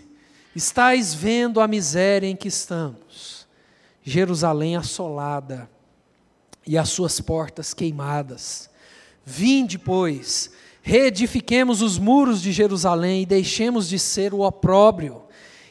Estais 0.55 1.15
vendo 1.15 1.61
a 1.61 1.69
miséria 1.69 2.27
em 2.27 2.37
que 2.37 2.49
estamos. 2.49 3.47
Jerusalém 4.03 4.77
assolada 4.77 5.71
e 6.67 6.77
as 6.77 6.89
suas 6.89 7.21
portas 7.21 7.73
queimadas. 7.73 8.69
Vinde, 9.25 9.79
pois, 9.79 10.51
reedifiquemos 10.83 11.83
os 11.83 11.99
muros 11.99 12.43
de 12.43 12.51
Jerusalém 12.51 13.23
e 13.23 13.27
deixemos 13.27 13.89
de 13.89 13.99
ser 13.99 14.35
o 14.35 14.41
opróbrio. 14.41 15.23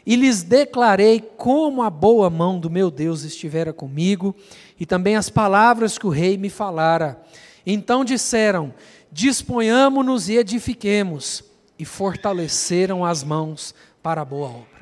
E 0.06 0.16
lhes 0.16 0.42
declarei 0.42 1.20
como 1.20 1.84
a 1.84 1.90
boa 1.90 2.30
mão 2.30 2.58
do 2.58 2.70
meu 2.70 2.90
Deus 2.90 3.24
estivera 3.24 3.72
comigo, 3.72 4.36
e 4.80 4.86
também 4.86 5.16
as 5.16 5.30
palavras 5.30 5.98
que 5.98 6.08
o 6.08 6.10
rei 6.10 6.38
me 6.38 6.50
falara. 6.50 7.22
Então 7.66 8.04
disseram: 8.04 8.74
Disponhamo-nos 9.12 10.30
e 10.30 10.38
edifiquemos, 10.38 11.44
e 11.78 11.86
fortaleceram 11.86 13.04
as 13.04 13.24
mãos 13.24 13.74
para 14.04 14.22
a 14.22 14.26
boa 14.26 14.50
obra. 14.50 14.82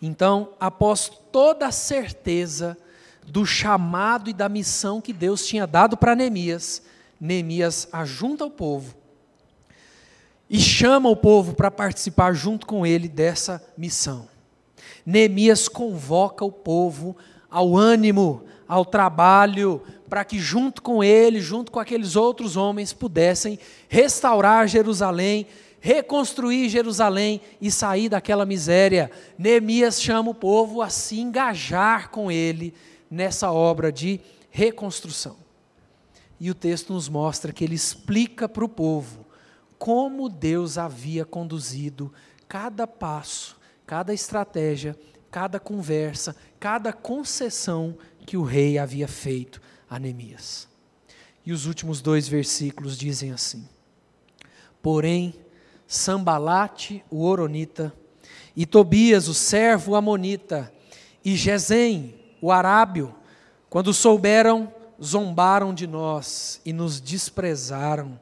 Então, 0.00 0.50
após 0.58 1.08
toda 1.30 1.66
a 1.66 1.72
certeza 1.72 2.76
do 3.26 3.44
chamado 3.44 4.30
e 4.30 4.32
da 4.32 4.48
missão 4.48 5.00
que 5.00 5.12
Deus 5.12 5.46
tinha 5.46 5.66
dado 5.66 5.96
para 5.96 6.14
Neemias, 6.14 6.82
Neemias 7.20 7.88
ajunta 7.92 8.44
o 8.44 8.50
povo 8.50 8.94
e 10.48 10.58
chama 10.60 11.08
o 11.08 11.16
povo 11.16 11.54
para 11.54 11.70
participar 11.70 12.32
junto 12.34 12.66
com 12.66 12.84
ele 12.84 13.08
dessa 13.08 13.64
missão. 13.76 14.28
Neemias 15.04 15.68
convoca 15.68 16.44
o 16.44 16.52
povo 16.52 17.16
ao 17.52 17.76
ânimo, 17.76 18.42
ao 18.66 18.82
trabalho, 18.82 19.82
para 20.08 20.24
que 20.24 20.38
junto 20.38 20.80
com 20.80 21.04
ele, 21.04 21.38
junto 21.38 21.70
com 21.70 21.78
aqueles 21.78 22.16
outros 22.16 22.56
homens, 22.56 22.94
pudessem 22.94 23.58
restaurar 23.88 24.66
Jerusalém, 24.66 25.46
reconstruir 25.78 26.70
Jerusalém 26.70 27.42
e 27.60 27.70
sair 27.70 28.08
daquela 28.08 28.46
miséria. 28.46 29.10
Neemias 29.36 30.00
chama 30.00 30.30
o 30.30 30.34
povo 30.34 30.80
a 30.80 30.88
se 30.88 31.20
engajar 31.20 32.08
com 32.08 32.32
ele 32.32 32.72
nessa 33.10 33.52
obra 33.52 33.92
de 33.92 34.18
reconstrução. 34.50 35.36
E 36.40 36.50
o 36.50 36.54
texto 36.54 36.94
nos 36.94 37.08
mostra 37.08 37.52
que 37.52 37.62
ele 37.62 37.74
explica 37.74 38.48
para 38.48 38.64
o 38.64 38.68
povo 38.68 39.26
como 39.78 40.28
Deus 40.28 40.78
havia 40.78 41.24
conduzido 41.24 42.12
cada 42.48 42.86
passo, 42.86 43.58
cada 43.84 44.14
estratégia, 44.14 44.96
cada 45.32 45.58
conversa, 45.58 46.36
cada 46.60 46.92
concessão 46.92 47.96
que 48.26 48.36
o 48.36 48.42
rei 48.42 48.78
havia 48.78 49.08
feito 49.08 49.62
a 49.88 49.98
Neemias. 49.98 50.68
E 51.44 51.52
os 51.52 51.64
últimos 51.64 52.02
dois 52.02 52.28
versículos 52.28 52.98
dizem 52.98 53.32
assim: 53.32 53.66
Porém, 54.82 55.34
Sambalate, 55.88 57.02
o 57.10 57.24
Oronita, 57.24 57.92
e 58.54 58.66
Tobias, 58.66 59.26
o 59.26 59.34
servo 59.34 59.96
Amonita, 59.96 60.70
e 61.24 61.34
Gesem, 61.34 62.14
o 62.40 62.52
Arábio, 62.52 63.14
quando 63.70 63.94
souberam, 63.94 64.72
zombaram 65.02 65.72
de 65.72 65.86
nós 65.86 66.60
e 66.62 66.74
nos 66.74 67.00
desprezaram, 67.00 68.20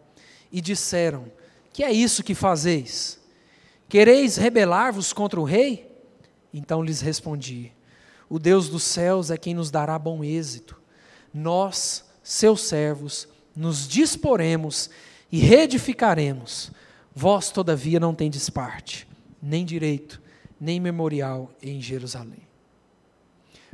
e 0.52 0.60
disseram: 0.60 1.24
Que 1.72 1.82
é 1.82 1.90
isso 1.90 2.22
que 2.22 2.36
fazeis? 2.36 3.18
Quereis 3.88 4.36
rebelar-vos 4.36 5.12
contra 5.12 5.40
o 5.40 5.44
rei? 5.44 5.89
Então 6.52 6.82
lhes 6.82 7.00
respondi: 7.00 7.72
O 8.28 8.38
Deus 8.38 8.68
dos 8.68 8.82
céus 8.82 9.30
é 9.30 9.36
quem 9.36 9.54
nos 9.54 9.70
dará 9.70 9.98
bom 9.98 10.24
êxito. 10.24 10.80
Nós, 11.32 12.04
seus 12.22 12.62
servos, 12.62 13.28
nos 13.54 13.86
disporemos 13.86 14.90
e 15.30 15.38
reedificaremos 15.38 16.72
Vós, 17.14 17.50
todavia, 17.50 17.98
não 17.98 18.14
tendes 18.14 18.48
parte, 18.48 19.06
nem 19.42 19.64
direito, 19.64 20.22
nem 20.60 20.78
memorial 20.78 21.50
em 21.60 21.80
Jerusalém. 21.80 22.48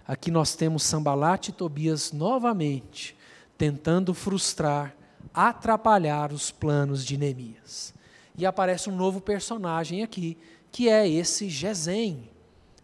Aqui 0.06 0.30
nós 0.30 0.54
temos 0.54 0.84
Sambalate 0.84 1.50
e 1.50 1.54
Tobias 1.54 2.12
novamente 2.12 3.16
tentando 3.58 4.14
frustrar, 4.14 4.94
atrapalhar 5.34 6.32
os 6.32 6.50
planos 6.50 7.04
de 7.04 7.16
Neemias. 7.16 7.92
E 8.36 8.46
aparece 8.46 8.88
um 8.88 8.96
novo 8.96 9.20
personagem 9.20 10.02
aqui, 10.02 10.36
que 10.70 10.88
é 10.88 11.08
esse 11.08 11.48
Gesem, 11.48 12.28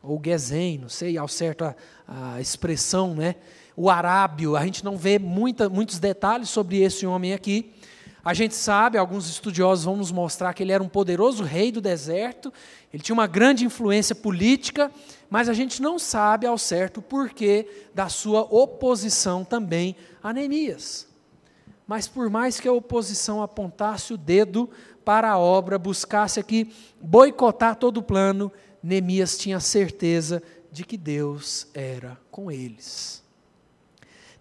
ou 0.02 0.20
Gesem, 0.22 0.78
não 0.78 0.88
sei 0.88 1.16
ao 1.16 1.28
certo 1.28 1.64
a, 1.64 1.74
a 2.08 2.40
expressão, 2.40 3.14
né? 3.14 3.36
O 3.76 3.88
arábio, 3.88 4.56
a 4.56 4.64
gente 4.64 4.84
não 4.84 4.96
vê 4.96 5.18
muita, 5.18 5.68
muitos 5.68 5.98
detalhes 5.98 6.50
sobre 6.50 6.80
esse 6.80 7.06
homem 7.06 7.32
aqui, 7.32 7.72
a 8.24 8.34
gente 8.34 8.54
sabe, 8.54 8.98
alguns 8.98 9.28
estudiosos 9.28 9.84
vão 9.84 9.96
nos 9.96 10.12
mostrar 10.12 10.54
que 10.54 10.62
ele 10.62 10.70
era 10.70 10.82
um 10.82 10.88
poderoso 10.88 11.42
rei 11.42 11.72
do 11.72 11.80
deserto, 11.80 12.52
ele 12.92 13.02
tinha 13.02 13.14
uma 13.14 13.26
grande 13.26 13.64
influência 13.64 14.14
política, 14.14 14.92
mas 15.28 15.48
a 15.48 15.52
gente 15.52 15.82
não 15.82 15.98
sabe 15.98 16.46
ao 16.46 16.56
certo 16.56 16.98
o 16.98 17.02
porquê 17.02 17.66
da 17.92 18.08
sua 18.08 18.42
oposição 18.42 19.44
também 19.44 19.96
a 20.22 20.32
Neemias. 20.32 21.08
Mas 21.84 22.06
por 22.06 22.30
mais 22.30 22.60
que 22.60 22.68
a 22.68 22.72
oposição 22.72 23.42
apontasse 23.42 24.14
o 24.14 24.16
dedo 24.16 24.70
para 25.04 25.32
a 25.32 25.38
obra, 25.38 25.76
buscasse 25.76 26.38
aqui 26.38 26.72
boicotar 27.00 27.74
todo 27.74 27.96
o 27.96 28.02
plano, 28.02 28.52
Neemias 28.82 29.38
tinha 29.38 29.60
certeza 29.60 30.42
de 30.70 30.84
que 30.84 30.96
Deus 30.96 31.68
era 31.72 32.18
com 32.30 32.50
eles. 32.50 33.22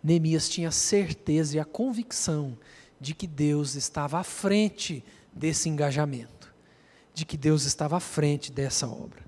Neemias 0.03 0.49
tinha 0.49 0.71
certeza 0.71 1.57
e 1.57 1.59
a 1.59 1.65
convicção 1.65 2.57
de 2.99 3.13
que 3.13 3.27
Deus 3.27 3.75
estava 3.75 4.19
à 4.19 4.23
frente 4.23 5.03
desse 5.33 5.69
engajamento, 5.69 6.53
de 7.13 7.25
que 7.25 7.37
Deus 7.37 7.65
estava 7.65 7.97
à 7.97 7.99
frente 7.99 8.51
dessa 8.51 8.87
obra. 8.87 9.21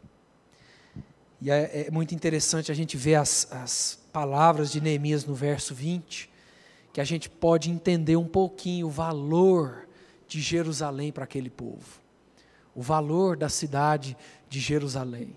E 1.42 1.52
é, 1.52 1.88
é 1.88 1.92
muito 1.92 2.16
interessante 2.16 2.72
a 2.72 2.76
gente 2.76 2.96
ver 2.96 3.16
as, 3.16 3.52
as 3.52 4.00
palavras 4.14 4.72
de 4.72 4.80
Neemias 4.80 5.26
no 5.26 5.36
verso 5.36 5.76
20, 5.76 6.30
que 6.94 7.02
a 7.02 7.04
gente 7.04 7.30
pode 7.30 7.70
entender 7.70 8.16
um 8.16 8.28
pouquinho 8.28 8.88
o 8.88 8.90
valor 8.90 9.88
de 10.28 10.40
Jerusalém 10.40 11.12
para 11.12 11.24
aquele 11.24 11.50
povo, 11.50 12.00
o 12.76 12.82
valor 12.82 13.38
da 13.38 13.50
cidade 13.50 14.18
de 14.50 14.60
Jerusalém, 14.60 15.36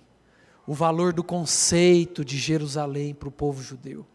o 0.66 0.74
valor 0.74 1.12
do 1.12 1.22
conceito 1.22 2.24
de 2.24 2.38
Jerusalém 2.38 3.14
para 3.14 3.28
o 3.28 3.32
povo 3.32 3.62
judeu. 3.62 4.06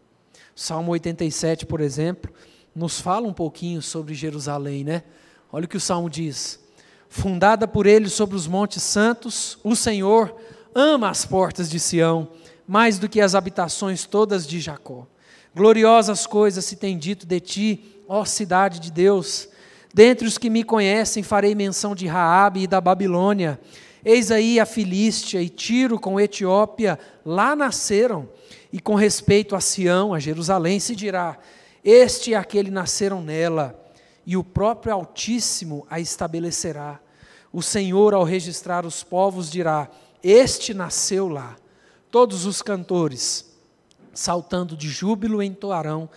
Salmo 0.54 0.92
87, 0.92 1.64
por 1.66 1.80
exemplo, 1.80 2.32
nos 2.74 3.00
fala 3.00 3.26
um 3.26 3.32
pouquinho 3.32 3.80
sobre 3.80 4.14
Jerusalém, 4.14 4.84
né? 4.84 5.02
Olha 5.50 5.64
o 5.64 5.68
que 5.68 5.76
o 5.76 5.80
salmo 5.80 6.08
diz: 6.08 6.60
Fundada 7.08 7.68
por 7.68 7.86
ele 7.86 8.08
sobre 8.08 8.36
os 8.36 8.46
montes 8.46 8.82
santos, 8.82 9.58
o 9.62 9.76
Senhor 9.76 10.34
ama 10.74 11.10
as 11.10 11.24
portas 11.24 11.70
de 11.70 11.78
Sião, 11.78 12.28
mais 12.66 12.98
do 12.98 13.08
que 13.08 13.20
as 13.20 13.34
habitações 13.34 14.06
todas 14.06 14.46
de 14.46 14.60
Jacó. 14.60 15.06
Gloriosas 15.54 16.26
coisas 16.26 16.64
se 16.64 16.76
tem 16.76 16.96
dito 16.96 17.26
de 17.26 17.38
ti, 17.40 18.02
ó 18.08 18.24
cidade 18.24 18.80
de 18.80 18.90
Deus. 18.90 19.48
Dentre 19.92 20.26
os 20.26 20.38
que 20.38 20.48
me 20.48 20.64
conhecem, 20.64 21.22
farei 21.22 21.54
menção 21.54 21.94
de 21.94 22.06
Raabe 22.06 22.62
e 22.62 22.66
da 22.66 22.80
Babilônia. 22.80 23.60
Eis 24.04 24.30
aí 24.30 24.58
a 24.58 24.66
Filístia 24.66 25.42
e 25.42 25.48
Tiro 25.48 25.98
com 25.98 26.18
Etiópia, 26.18 26.98
lá 27.24 27.54
nasceram. 27.54 28.28
E 28.72 28.80
com 28.80 28.94
respeito 28.94 29.54
a 29.54 29.60
Sião, 29.60 30.14
a 30.14 30.18
Jerusalém, 30.18 30.80
se 30.80 30.96
dirá: 30.96 31.38
este 31.84 32.30
e 32.30 32.34
aquele 32.34 32.70
nasceram 32.70 33.20
nela, 33.20 33.78
e 34.24 34.36
o 34.36 34.44
próprio 34.44 34.94
Altíssimo 34.94 35.84
a 35.90 35.98
estabelecerá. 35.98 37.00
O 37.52 37.60
Senhor, 37.60 38.14
ao 38.14 38.22
registrar 38.22 38.86
os 38.86 39.02
povos, 39.02 39.50
dirá: 39.50 39.90
Este 40.22 40.72
nasceu 40.72 41.28
lá. 41.28 41.56
Todos 42.10 42.46
os 42.46 42.62
cantores, 42.62 43.52
saltando 44.14 44.76
de 44.76 44.88
júbilo, 44.88 45.42
entoarão: 45.42 46.08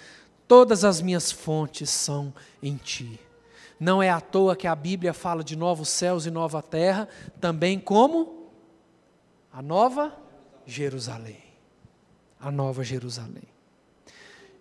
Todas 0.47 0.83
as 0.83 1.01
minhas 1.01 1.31
fontes 1.31 1.89
são 1.89 2.31
em 2.61 2.77
ti. 2.77 3.19
Não 3.79 4.01
é 4.01 4.09
à 4.09 4.21
toa 4.21 4.55
que 4.55 4.67
a 4.67 4.75
Bíblia 4.75 5.13
fala 5.13 5.43
de 5.43 5.55
novos 5.55 5.89
céus 5.89 6.25
e 6.25 6.31
nova 6.31 6.61
terra, 6.61 7.07
também 7.41 7.79
como 7.79 8.49
a 9.51 9.61
nova 9.61 10.15
Jerusalém. 10.65 11.43
A 12.39 12.51
nova 12.51 12.83
Jerusalém. 12.83 13.43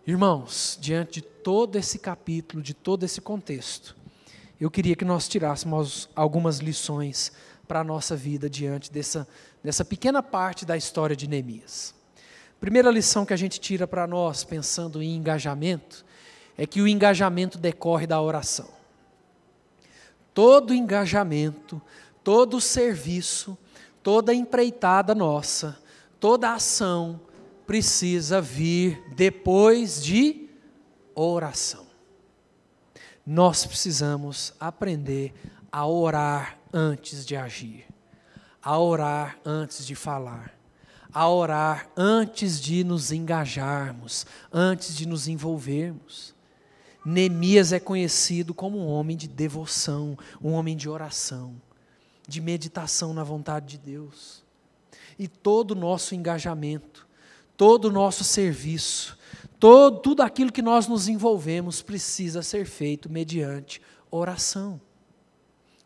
Irmãos, 0.06 0.78
diante 0.80 1.14
de 1.14 1.22
todo 1.22 1.76
esse 1.76 1.98
capítulo, 1.98 2.62
de 2.62 2.74
todo 2.74 3.04
esse 3.04 3.20
contexto, 3.20 3.96
eu 4.60 4.70
queria 4.70 4.94
que 4.94 5.04
nós 5.04 5.26
tirássemos 5.26 6.08
algumas 6.14 6.58
lições 6.58 7.32
para 7.66 7.80
a 7.80 7.84
nossa 7.84 8.14
vida 8.14 8.48
diante 8.48 8.92
dessa, 8.92 9.26
dessa 9.62 9.84
pequena 9.84 10.22
parte 10.22 10.64
da 10.64 10.76
história 10.76 11.16
de 11.16 11.26
Neemias. 11.26 11.94
Primeira 12.60 12.90
lição 12.90 13.26
que 13.26 13.32
a 13.32 13.36
gente 13.36 13.58
tira 13.58 13.86
para 13.86 14.06
nós, 14.06 14.44
pensando 14.44 15.02
em 15.02 15.16
engajamento, 15.16 16.04
é 16.56 16.66
que 16.66 16.80
o 16.80 16.88
engajamento 16.88 17.58
decorre 17.58 18.06
da 18.06 18.20
oração. 18.20 18.68
Todo 20.34 20.74
engajamento, 20.74 21.80
todo 22.22 22.60
serviço, 22.60 23.56
toda 24.02 24.34
empreitada 24.34 25.14
nossa, 25.14 25.78
toda 26.20 26.52
ação, 26.52 27.20
precisa 27.66 28.40
vir 28.40 29.02
depois 29.14 30.02
de 30.02 30.50
oração. 31.14 31.86
Nós 33.26 33.64
precisamos 33.64 34.52
aprender 34.60 35.32
a 35.72 35.86
orar 35.86 36.58
antes 36.72 37.24
de 37.24 37.36
agir, 37.36 37.86
a 38.62 38.78
orar 38.78 39.38
antes 39.44 39.86
de 39.86 39.94
falar, 39.94 40.52
a 41.12 41.28
orar 41.28 41.88
antes 41.96 42.60
de 42.60 42.84
nos 42.84 43.12
engajarmos, 43.12 44.26
antes 44.52 44.94
de 44.96 45.06
nos 45.06 45.26
envolvermos. 45.26 46.33
Neemias 47.04 47.72
é 47.72 47.78
conhecido 47.78 48.54
como 48.54 48.78
um 48.78 48.86
homem 48.86 49.16
de 49.16 49.28
devoção, 49.28 50.16
um 50.42 50.52
homem 50.52 50.76
de 50.76 50.88
oração, 50.88 51.60
de 52.26 52.40
meditação 52.40 53.12
na 53.12 53.22
vontade 53.22 53.66
de 53.66 53.78
Deus. 53.78 54.42
E 55.18 55.28
todo 55.28 55.72
o 55.72 55.74
nosso 55.76 56.14
engajamento, 56.14 57.06
todo 57.56 57.86
o 57.86 57.92
nosso 57.92 58.24
serviço, 58.24 59.18
todo, 59.60 60.00
tudo 60.00 60.22
aquilo 60.22 60.50
que 60.50 60.62
nós 60.62 60.88
nos 60.88 61.08
envolvemos 61.08 61.82
precisa 61.82 62.42
ser 62.42 62.64
feito 62.64 63.10
mediante 63.10 63.82
oração 64.10 64.80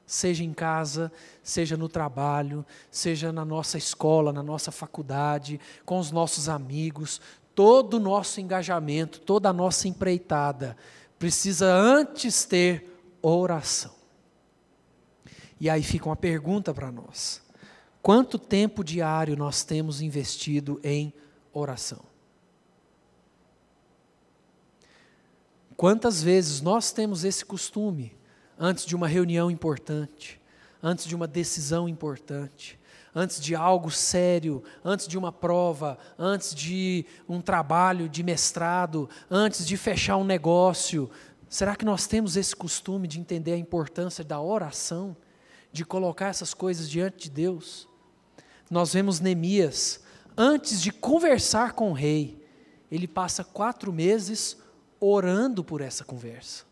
seja 0.08 0.42
em 0.42 0.54
casa, 0.54 1.12
seja 1.42 1.76
no 1.76 1.86
trabalho, 1.86 2.64
seja 2.90 3.30
na 3.30 3.44
nossa 3.44 3.76
escola, 3.76 4.32
na 4.32 4.42
nossa 4.42 4.72
faculdade, 4.72 5.60
com 5.84 5.98
os 5.98 6.10
nossos 6.10 6.48
amigos, 6.48 7.20
todo 7.54 7.98
o 7.98 8.00
nosso 8.00 8.40
engajamento, 8.40 9.20
toda 9.20 9.50
a 9.50 9.52
nossa 9.52 9.86
empreitada 9.86 10.76
precisa 11.18 11.66
antes 11.72 12.44
ter 12.44 12.98
oração. 13.20 13.94
E 15.60 15.68
aí 15.68 15.82
fica 15.82 16.06
uma 16.08 16.16
pergunta 16.16 16.72
para 16.72 16.92
nós: 16.92 17.42
quanto 18.00 18.38
tempo 18.38 18.84
diário 18.84 19.36
nós 19.36 19.64
temos 19.64 20.00
investido 20.00 20.80
em 20.84 21.12
oração? 21.52 22.06
Quantas 25.76 26.22
vezes 26.22 26.60
nós 26.60 26.90
temos 26.90 27.24
esse 27.24 27.44
costume 27.44 28.16
antes 28.58 28.84
de 28.84 28.96
uma 28.96 29.06
reunião 29.06 29.48
importante, 29.48 30.40
antes 30.82 31.06
de 31.06 31.14
uma 31.14 31.26
decisão 31.26 31.88
importante, 31.88 32.77
antes 33.18 33.40
de 33.40 33.56
algo 33.56 33.90
sério, 33.90 34.62
antes 34.84 35.08
de 35.08 35.18
uma 35.18 35.32
prova, 35.32 35.98
antes 36.16 36.54
de 36.54 37.04
um 37.28 37.40
trabalho 37.40 38.08
de 38.08 38.22
mestrado, 38.22 39.10
antes 39.28 39.66
de 39.66 39.76
fechar 39.76 40.16
um 40.16 40.24
negócio. 40.24 41.10
Será 41.48 41.74
que 41.74 41.84
nós 41.84 42.06
temos 42.06 42.36
esse 42.36 42.54
costume 42.54 43.08
de 43.08 43.18
entender 43.18 43.54
a 43.54 43.58
importância 43.58 44.22
da 44.22 44.40
oração, 44.40 45.16
de 45.72 45.84
colocar 45.84 46.28
essas 46.28 46.54
coisas 46.54 46.88
diante 46.88 47.24
de 47.24 47.30
Deus? 47.30 47.88
Nós 48.70 48.92
vemos 48.92 49.18
Neemias, 49.18 50.00
antes 50.36 50.80
de 50.80 50.92
conversar 50.92 51.72
com 51.72 51.90
o 51.90 51.94
rei, 51.94 52.40
ele 52.88 53.08
passa 53.08 53.42
quatro 53.42 53.92
meses 53.92 54.56
orando 55.00 55.64
por 55.64 55.80
essa 55.80 56.04
conversa 56.04 56.67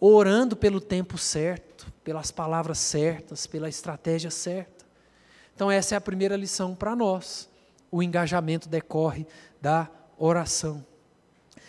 orando 0.00 0.56
pelo 0.56 0.80
tempo 0.80 1.18
certo, 1.18 1.92
pelas 2.04 2.30
palavras 2.30 2.78
certas, 2.78 3.46
pela 3.46 3.68
estratégia 3.68 4.30
certa. 4.30 4.86
Então, 5.54 5.70
essa 5.70 5.94
é 5.94 5.98
a 5.98 6.00
primeira 6.00 6.36
lição 6.36 6.74
para 6.74 6.94
nós. 6.94 7.48
O 7.90 8.02
engajamento 8.02 8.68
decorre 8.68 9.26
da 9.60 9.90
oração. 10.16 10.84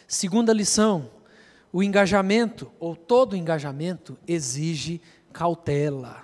Segunda 0.07 0.53
lição: 0.53 1.09
o 1.71 1.81
engajamento, 1.81 2.71
ou 2.79 2.95
todo 2.95 3.35
engajamento, 3.35 4.17
exige 4.27 5.01
cautela. 5.31 6.23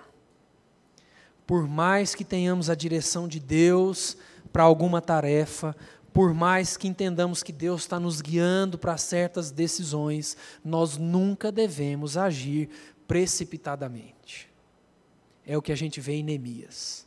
Por 1.46 1.68
mais 1.68 2.16
que 2.16 2.26
tenhamos 2.26 2.70
a 2.70 2.76
direção 2.76 3.28
de 3.28 3.40
Deus 3.40 4.18
para 4.52 4.64
alguma 4.64 5.02
tarefa, 5.02 5.76
por 6.16 6.34
mais 6.34 6.78
que 6.78 6.88
entendamos 6.88 7.44
que 7.44 7.52
Deus 7.52 7.82
está 7.82 8.00
nos 8.00 8.22
guiando 8.22 8.78
para 8.78 8.96
certas 8.96 9.52
decisões, 9.52 10.38
nós 10.64 10.96
nunca 10.98 11.52
devemos 11.52 12.16
agir 12.16 12.70
precipitadamente. 13.06 14.50
É 15.46 15.58
o 15.58 15.62
que 15.62 15.74
a 15.74 15.76
gente 15.76 16.00
vê 16.00 16.14
em 16.14 16.24
Neemias. 16.24 17.06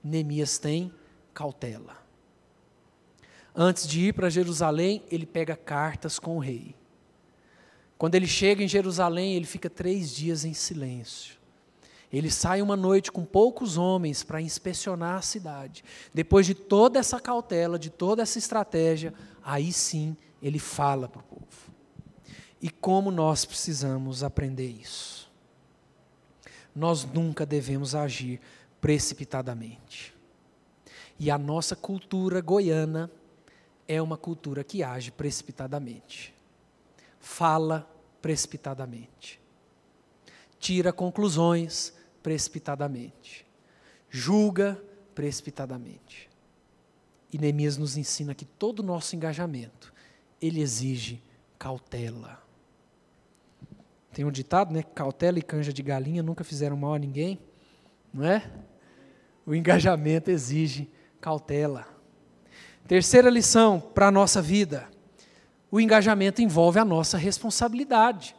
Neemias 0.00 0.58
tem 0.58 0.92
cautela. 1.34 1.98
Antes 3.52 3.84
de 3.84 4.02
ir 4.02 4.14
para 4.14 4.30
Jerusalém, 4.30 5.02
ele 5.10 5.26
pega 5.26 5.56
cartas 5.56 6.20
com 6.20 6.36
o 6.36 6.40
rei. 6.40 6.76
Quando 7.98 8.14
ele 8.14 8.28
chega 8.28 8.62
em 8.62 8.68
Jerusalém, 8.68 9.34
ele 9.34 9.44
fica 9.44 9.68
três 9.68 10.14
dias 10.14 10.44
em 10.44 10.54
silêncio. 10.54 11.35
Ele 12.16 12.30
sai 12.30 12.62
uma 12.62 12.76
noite 12.76 13.12
com 13.12 13.26
poucos 13.26 13.76
homens 13.76 14.22
para 14.22 14.40
inspecionar 14.40 15.18
a 15.18 15.22
cidade. 15.22 15.84
Depois 16.14 16.46
de 16.46 16.54
toda 16.54 16.98
essa 16.98 17.20
cautela, 17.20 17.78
de 17.78 17.90
toda 17.90 18.22
essa 18.22 18.38
estratégia, 18.38 19.12
aí 19.44 19.70
sim 19.70 20.16
ele 20.40 20.58
fala 20.58 21.08
para 21.08 21.20
o 21.20 21.24
povo. 21.24 21.44
E 22.62 22.70
como 22.70 23.10
nós 23.10 23.44
precisamos 23.44 24.22
aprender 24.22 24.66
isso? 24.66 25.30
Nós 26.74 27.04
nunca 27.04 27.44
devemos 27.44 27.94
agir 27.94 28.40
precipitadamente. 28.80 30.14
E 31.18 31.30
a 31.30 31.36
nossa 31.36 31.76
cultura 31.76 32.40
goiana 32.40 33.10
é 33.86 34.00
uma 34.00 34.16
cultura 34.16 34.64
que 34.64 34.82
age 34.82 35.10
precipitadamente. 35.10 36.34
Fala 37.20 37.86
precipitadamente. 38.22 39.38
Tira 40.58 40.94
conclusões 40.94 41.95
precipitadamente, 42.26 43.46
julga 44.10 44.82
precipitadamente. 45.14 46.28
E 47.32 47.38
Neemias 47.38 47.76
nos 47.76 47.96
ensina 47.96 48.34
que 48.34 48.44
todo 48.44 48.80
o 48.80 48.82
nosso 48.82 49.14
engajamento, 49.14 49.94
ele 50.42 50.60
exige 50.60 51.22
cautela. 51.56 52.42
Tem 54.12 54.24
um 54.24 54.32
ditado, 54.32 54.74
né? 54.74 54.82
Cautela 54.82 55.38
e 55.38 55.42
canja 55.42 55.72
de 55.72 55.84
galinha 55.84 56.20
nunca 56.20 56.42
fizeram 56.42 56.76
mal 56.76 56.94
a 56.94 56.98
ninguém, 56.98 57.38
não 58.12 58.24
é? 58.24 58.50
O 59.46 59.54
engajamento 59.54 60.28
exige 60.28 60.90
cautela. 61.20 61.86
Terceira 62.88 63.30
lição 63.30 63.78
para 63.78 64.08
a 64.08 64.10
nossa 64.10 64.42
vida: 64.42 64.88
o 65.70 65.78
engajamento 65.78 66.42
envolve 66.42 66.80
a 66.80 66.84
nossa 66.84 67.16
responsabilidade. 67.16 68.34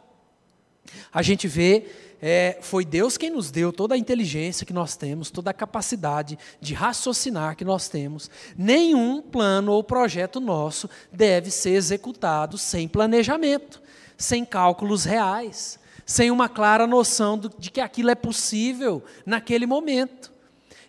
A 1.10 1.22
gente 1.22 1.48
vê 1.48 1.86
é, 2.20 2.58
foi 2.60 2.84
Deus 2.84 3.16
quem 3.16 3.30
nos 3.30 3.50
deu 3.50 3.72
toda 3.72 3.94
a 3.94 3.98
inteligência 3.98 4.66
que 4.66 4.72
nós 4.72 4.96
temos, 4.96 5.30
toda 5.30 5.50
a 5.50 5.54
capacidade 5.54 6.38
de 6.60 6.74
raciocinar 6.74 7.56
que 7.56 7.64
nós 7.64 7.88
temos. 7.88 8.28
Nenhum 8.56 9.22
plano 9.22 9.72
ou 9.72 9.84
projeto 9.84 10.40
nosso 10.40 10.90
deve 11.12 11.50
ser 11.50 11.70
executado 11.70 12.58
sem 12.58 12.88
planejamento, 12.88 13.80
sem 14.16 14.44
cálculos 14.44 15.04
reais, 15.04 15.78
sem 16.04 16.30
uma 16.30 16.48
clara 16.48 16.86
noção 16.86 17.38
do, 17.38 17.48
de 17.56 17.70
que 17.70 17.80
aquilo 17.80 18.10
é 18.10 18.16
possível 18.16 19.04
naquele 19.24 19.66
momento. 19.66 20.32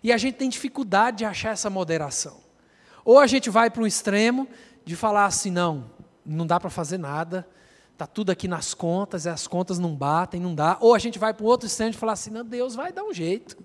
E 0.02 0.12
a 0.12 0.16
gente 0.16 0.34
tem 0.34 0.48
dificuldade 0.48 1.18
de 1.18 1.24
achar 1.24 1.50
essa 1.50 1.70
moderação. 1.70 2.38
Ou 3.04 3.18
a 3.18 3.26
gente 3.26 3.48
vai 3.50 3.70
para 3.70 3.82
um 3.82 3.86
extremo 3.86 4.48
de 4.84 4.96
falar 4.96 5.26
assim: 5.26 5.50
não, 5.50 5.90
não 6.24 6.46
dá 6.46 6.58
para 6.58 6.70
fazer 6.70 6.98
nada 6.98 7.46
Está 8.00 8.06
tudo 8.06 8.30
aqui 8.30 8.48
nas 8.48 8.72
contas, 8.72 9.26
e 9.26 9.28
as 9.28 9.46
contas 9.46 9.78
não 9.78 9.94
batem, 9.94 10.40
não 10.40 10.54
dá. 10.54 10.78
Ou 10.80 10.94
a 10.94 10.98
gente 10.98 11.18
vai 11.18 11.34
para 11.34 11.44
o 11.44 11.46
outro 11.46 11.66
extremo 11.66 11.90
e 11.90 11.94
fala 11.94 12.12
assim: 12.12 12.30
não, 12.30 12.42
Deus 12.42 12.74
vai 12.74 12.90
dar 12.90 13.04
um 13.04 13.12
jeito. 13.12 13.58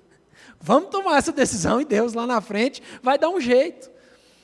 Vamos 0.59 0.89
tomar 0.89 1.19
essa 1.19 1.31
decisão 1.31 1.79
e 1.79 1.85
Deus 1.85 2.11
lá 2.13 2.27
na 2.27 2.41
frente 2.41 2.83
vai 3.01 3.17
dar 3.17 3.29
um 3.29 3.39
jeito. 3.39 3.89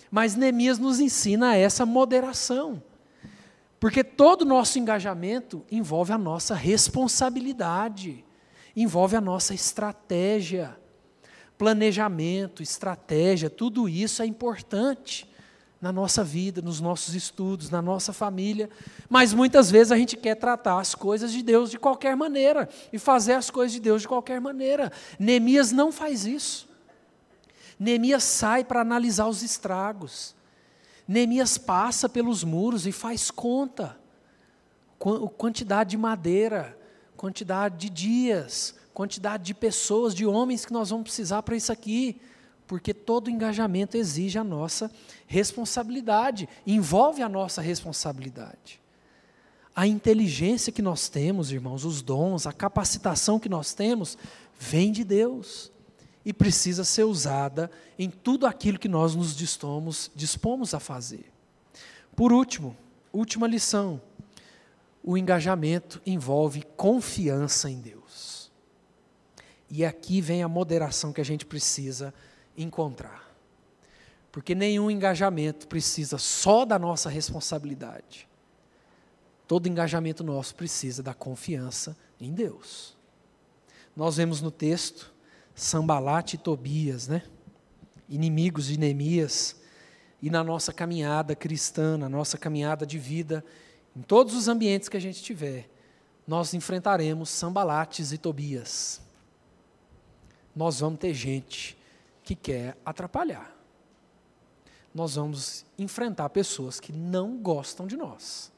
Mas 0.09 0.33
Neemias 0.33 0.79
nos 0.79 1.01
ensina 1.01 1.57
essa 1.57 1.85
moderação. 1.85 2.81
Porque 3.81 4.01
todo 4.01 4.43
o 4.43 4.45
nosso 4.45 4.79
engajamento 4.79 5.61
envolve 5.69 6.13
a 6.13 6.17
nossa 6.17 6.55
responsabilidade, 6.55 8.23
envolve 8.73 9.17
a 9.17 9.21
nossa 9.21 9.53
estratégia. 9.53 10.73
Planejamento, 11.57 12.63
estratégia, 12.63 13.49
tudo 13.49 13.89
isso 13.89 14.21
é 14.21 14.25
importante 14.25 15.29
na 15.81 15.91
nossa 15.91 16.23
vida, 16.23 16.61
nos 16.61 16.79
nossos 16.79 17.15
estudos, 17.15 17.71
na 17.71 17.81
nossa 17.81 18.13
família, 18.13 18.69
mas 19.09 19.33
muitas 19.33 19.71
vezes 19.71 19.91
a 19.91 19.97
gente 19.97 20.15
quer 20.15 20.35
tratar 20.35 20.79
as 20.79 20.93
coisas 20.93 21.31
de 21.31 21.41
Deus 21.41 21.71
de 21.71 21.79
qualquer 21.79 22.15
maneira 22.15 22.69
e 22.93 22.99
fazer 22.99 23.33
as 23.33 23.49
coisas 23.49 23.73
de 23.73 23.79
Deus 23.79 24.03
de 24.03 24.07
qualquer 24.07 24.39
maneira. 24.39 24.91
Neemias 25.17 25.71
não 25.71 25.91
faz 25.91 26.25
isso. 26.25 26.69
Neemias 27.79 28.23
sai 28.23 28.63
para 28.63 28.81
analisar 28.81 29.25
os 29.27 29.41
estragos. 29.41 30.35
Neemias 31.07 31.57
passa 31.57 32.07
pelos 32.07 32.43
muros 32.43 32.85
e 32.85 32.91
faz 32.91 33.31
conta. 33.31 33.97
Quantidade 34.99 35.89
de 35.89 35.97
madeira, 35.97 36.77
quantidade 37.17 37.77
de 37.77 37.89
dias, 37.89 38.75
quantidade 38.93 39.43
de 39.43 39.55
pessoas, 39.55 40.13
de 40.13 40.27
homens 40.27 40.63
que 40.63 40.71
nós 40.71 40.91
vamos 40.91 41.05
precisar 41.05 41.41
para 41.41 41.55
isso 41.55 41.71
aqui 41.71 42.21
porque 42.71 42.93
todo 42.93 43.29
engajamento 43.29 43.97
exige 43.97 44.39
a 44.39 44.45
nossa 44.45 44.89
responsabilidade, 45.27 46.47
envolve 46.65 47.21
a 47.21 47.27
nossa 47.27 47.61
responsabilidade. 47.61 48.79
A 49.75 49.85
inteligência 49.85 50.71
que 50.71 50.81
nós 50.81 51.09
temos, 51.09 51.51
irmãos, 51.51 51.83
os 51.83 52.01
dons, 52.01 52.47
a 52.47 52.53
capacitação 52.53 53.37
que 53.41 53.49
nós 53.49 53.73
temos, 53.73 54.17
vem 54.57 54.89
de 54.89 55.03
Deus 55.03 55.69
e 56.23 56.31
precisa 56.31 56.85
ser 56.85 57.03
usada 57.03 57.69
em 57.99 58.09
tudo 58.09 58.47
aquilo 58.47 58.79
que 58.79 58.87
nós 58.87 59.15
nos 59.15 59.35
dispomos, 59.35 60.09
dispomos 60.15 60.73
a 60.73 60.79
fazer. 60.79 61.29
Por 62.15 62.31
último, 62.31 62.73
última 63.11 63.47
lição: 63.47 64.01
o 65.03 65.17
engajamento 65.17 66.01
envolve 66.05 66.63
confiança 66.77 67.69
em 67.69 67.81
Deus. 67.81 68.49
E 69.69 69.83
aqui 69.83 70.21
vem 70.21 70.41
a 70.41 70.47
moderação 70.47 71.11
que 71.11 71.19
a 71.19 71.25
gente 71.25 71.45
precisa 71.45 72.13
encontrar. 72.57 73.31
Porque 74.31 74.55
nenhum 74.55 74.89
engajamento 74.89 75.67
precisa 75.67 76.17
só 76.17 76.63
da 76.63 76.79
nossa 76.79 77.09
responsabilidade. 77.09 78.27
Todo 79.47 79.67
engajamento 79.67 80.23
nosso 80.23 80.55
precisa 80.55 81.03
da 81.03 81.13
confiança 81.13 81.97
em 82.19 82.31
Deus. 82.31 82.95
Nós 83.95 84.15
vemos 84.15 84.41
no 84.41 84.49
texto 84.49 85.11
Sambalate 85.53 86.37
e 86.37 86.39
Tobias, 86.39 87.07
né? 87.07 87.23
Inimigos 88.07 88.67
de 88.67 88.79
Neemias. 88.79 89.57
E 90.21 90.29
na 90.29 90.43
nossa 90.43 90.71
caminhada 90.71 91.35
cristã, 91.35 91.97
na 91.97 92.07
nossa 92.07 92.37
caminhada 92.37 92.85
de 92.85 92.97
vida, 92.97 93.43
em 93.95 94.01
todos 94.01 94.33
os 94.33 94.47
ambientes 94.47 94.87
que 94.87 94.95
a 94.95 95.01
gente 95.01 95.21
tiver, 95.21 95.69
nós 96.25 96.53
enfrentaremos 96.53 97.29
Sambalates 97.29 98.13
e 98.13 98.17
Tobias. 98.17 99.01
Nós 100.55 100.79
vamos 100.79 100.99
ter 100.99 101.13
gente 101.13 101.77
que 102.31 102.35
quer 102.35 102.77
atrapalhar. 102.85 103.53
Nós 104.95 105.15
vamos 105.15 105.65
enfrentar 105.77 106.29
pessoas 106.29 106.79
que 106.79 106.93
não 106.93 107.37
gostam 107.37 107.85
de 107.85 107.97
nós, 107.97 108.53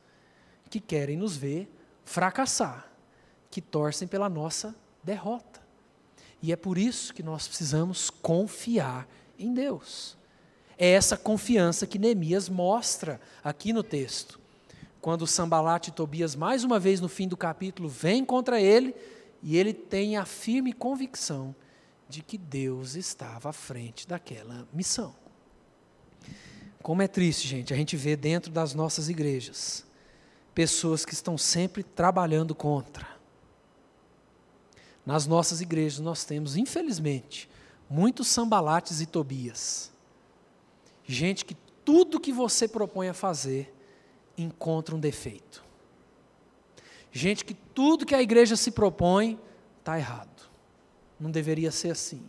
que 0.69 0.79
querem 0.79 1.17
nos 1.17 1.36
ver 1.36 1.67
fracassar, 2.05 2.88
que 3.49 3.59
torcem 3.62 4.07
pela 4.07 4.29
nossa 4.29 4.75
derrota. 5.03 5.59
E 6.39 6.51
é 6.51 6.55
por 6.55 6.77
isso 6.77 7.15
que 7.15 7.23
nós 7.23 7.47
precisamos 7.47 8.12
confiar 8.12 9.07
em 9.39 9.51
Deus. 9.55 10.15
É 10.77 10.89
essa 10.89 11.17
confiança 11.17 11.88
que 11.88 11.97
Neemias 11.97 12.49
mostra 12.49 13.19
aqui 13.43 13.73
no 13.73 13.81
texto. 13.81 14.39
Quando 15.01 15.25
Sambalat 15.25 15.88
e 15.88 15.91
Tobias, 15.91 16.36
mais 16.36 16.63
uma 16.63 16.79
vez 16.79 17.01
no 17.01 17.09
fim 17.09 17.27
do 17.27 17.36
capítulo, 17.36 17.89
vêm 17.89 18.23
contra 18.23 18.62
ele, 18.62 18.95
e 19.41 19.57
ele 19.57 19.73
tem 19.73 20.15
a 20.15 20.25
firme 20.25 20.73
convicção 20.73 21.55
de 22.13 22.21
que 22.21 22.38
Deus 22.38 22.93
estava 22.93 23.49
à 23.49 23.54
frente 23.54 24.08
daquela 24.08 24.67
missão. 24.71 25.15
Como 26.82 27.02
é 27.02 27.08
triste, 27.08 27.47
gente, 27.47 27.73
a 27.73 27.76
gente 27.76 27.97
vê 27.97 28.15
dentro 28.15 28.52
das 28.52 28.76
nossas 28.76 29.10
igrejas 29.10 29.84
pessoas 30.54 31.04
que 31.04 31.13
estão 31.13 31.36
sempre 31.36 31.82
trabalhando 31.82 32.54
contra. 32.54 33.08
Nas 35.04 35.26
nossas 35.26 35.60
igrejas 35.60 35.99
nós 35.99 36.23
temos, 36.23 36.56
infelizmente, 36.56 37.49
muitos 37.89 38.28
sambalates 38.28 39.02
e 39.02 39.08
tobias. 39.08 39.91
Gente 41.04 41.43
que 41.43 41.56
tudo 41.84 42.19
que 42.19 42.32
você 42.32 42.67
propõe 42.67 43.10
a 43.10 43.13
fazer 43.13 43.73
encontra 44.38 44.95
um 44.95 44.99
defeito. 44.99 45.63
Gente 47.12 47.43
que 47.43 47.56
tudo 47.56 48.06
que 48.06 48.13
a 48.13 48.21
igreja 48.21 48.56
se 48.56 48.69
propõe 48.69 49.39
está 49.80 49.97
errado. 49.97 50.32
Não 51.23 51.31
deveria 51.31 51.71
ser 51.71 51.91
assim. 51.91 52.21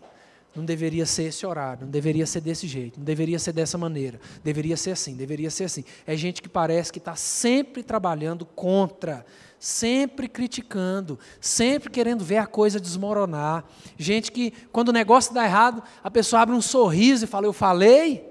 Não 0.54 0.64
deveria 0.64 1.04
ser 1.04 1.24
esse 1.24 1.44
horário, 1.44 1.82
não 1.82 1.90
deveria 1.90 2.24
ser 2.26 2.40
desse 2.40 2.68
jeito, 2.68 3.00
não 3.00 3.04
deveria 3.04 3.40
ser 3.40 3.52
dessa 3.52 3.76
maneira, 3.76 4.20
deveria 4.44 4.76
ser 4.76 4.92
assim, 4.92 5.16
deveria 5.16 5.50
ser 5.50 5.64
assim. 5.64 5.84
É 6.06 6.16
gente 6.16 6.40
que 6.40 6.48
parece 6.48 6.92
que 6.92 7.00
está 7.00 7.16
sempre 7.16 7.82
trabalhando 7.82 8.46
contra, 8.46 9.26
sempre 9.58 10.28
criticando, 10.28 11.18
sempre 11.40 11.90
querendo 11.90 12.24
ver 12.24 12.36
a 12.36 12.46
coisa 12.46 12.78
desmoronar. 12.78 13.64
Gente 13.98 14.30
que, 14.30 14.52
quando 14.70 14.90
o 14.90 14.92
negócio 14.92 15.34
dá 15.34 15.44
errado, 15.44 15.82
a 16.04 16.10
pessoa 16.10 16.42
abre 16.42 16.54
um 16.54 16.62
sorriso 16.62 17.24
e 17.24 17.26
fala: 17.26 17.46
Eu 17.46 17.52
falei, 17.52 18.24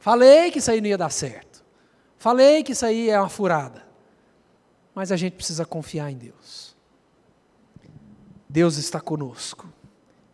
falei 0.00 0.50
que 0.50 0.58
isso 0.58 0.72
aí 0.72 0.80
não 0.80 0.88
ia 0.88 0.98
dar 0.98 1.10
certo, 1.10 1.64
falei 2.18 2.64
que 2.64 2.72
isso 2.72 2.84
aí 2.84 3.08
é 3.08 3.20
uma 3.20 3.28
furada. 3.28 3.86
Mas 4.92 5.12
a 5.12 5.16
gente 5.16 5.34
precisa 5.34 5.64
confiar 5.64 6.10
em 6.10 6.16
Deus. 6.16 6.69
Deus 8.50 8.78
está 8.78 9.00
conosco. 9.00 9.72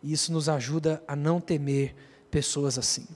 E 0.01 0.11
isso 0.11 0.33
nos 0.33 0.49
ajuda 0.49 1.03
a 1.07 1.15
não 1.15 1.39
temer 1.39 1.95
pessoas 2.31 2.79
assim. 2.79 3.07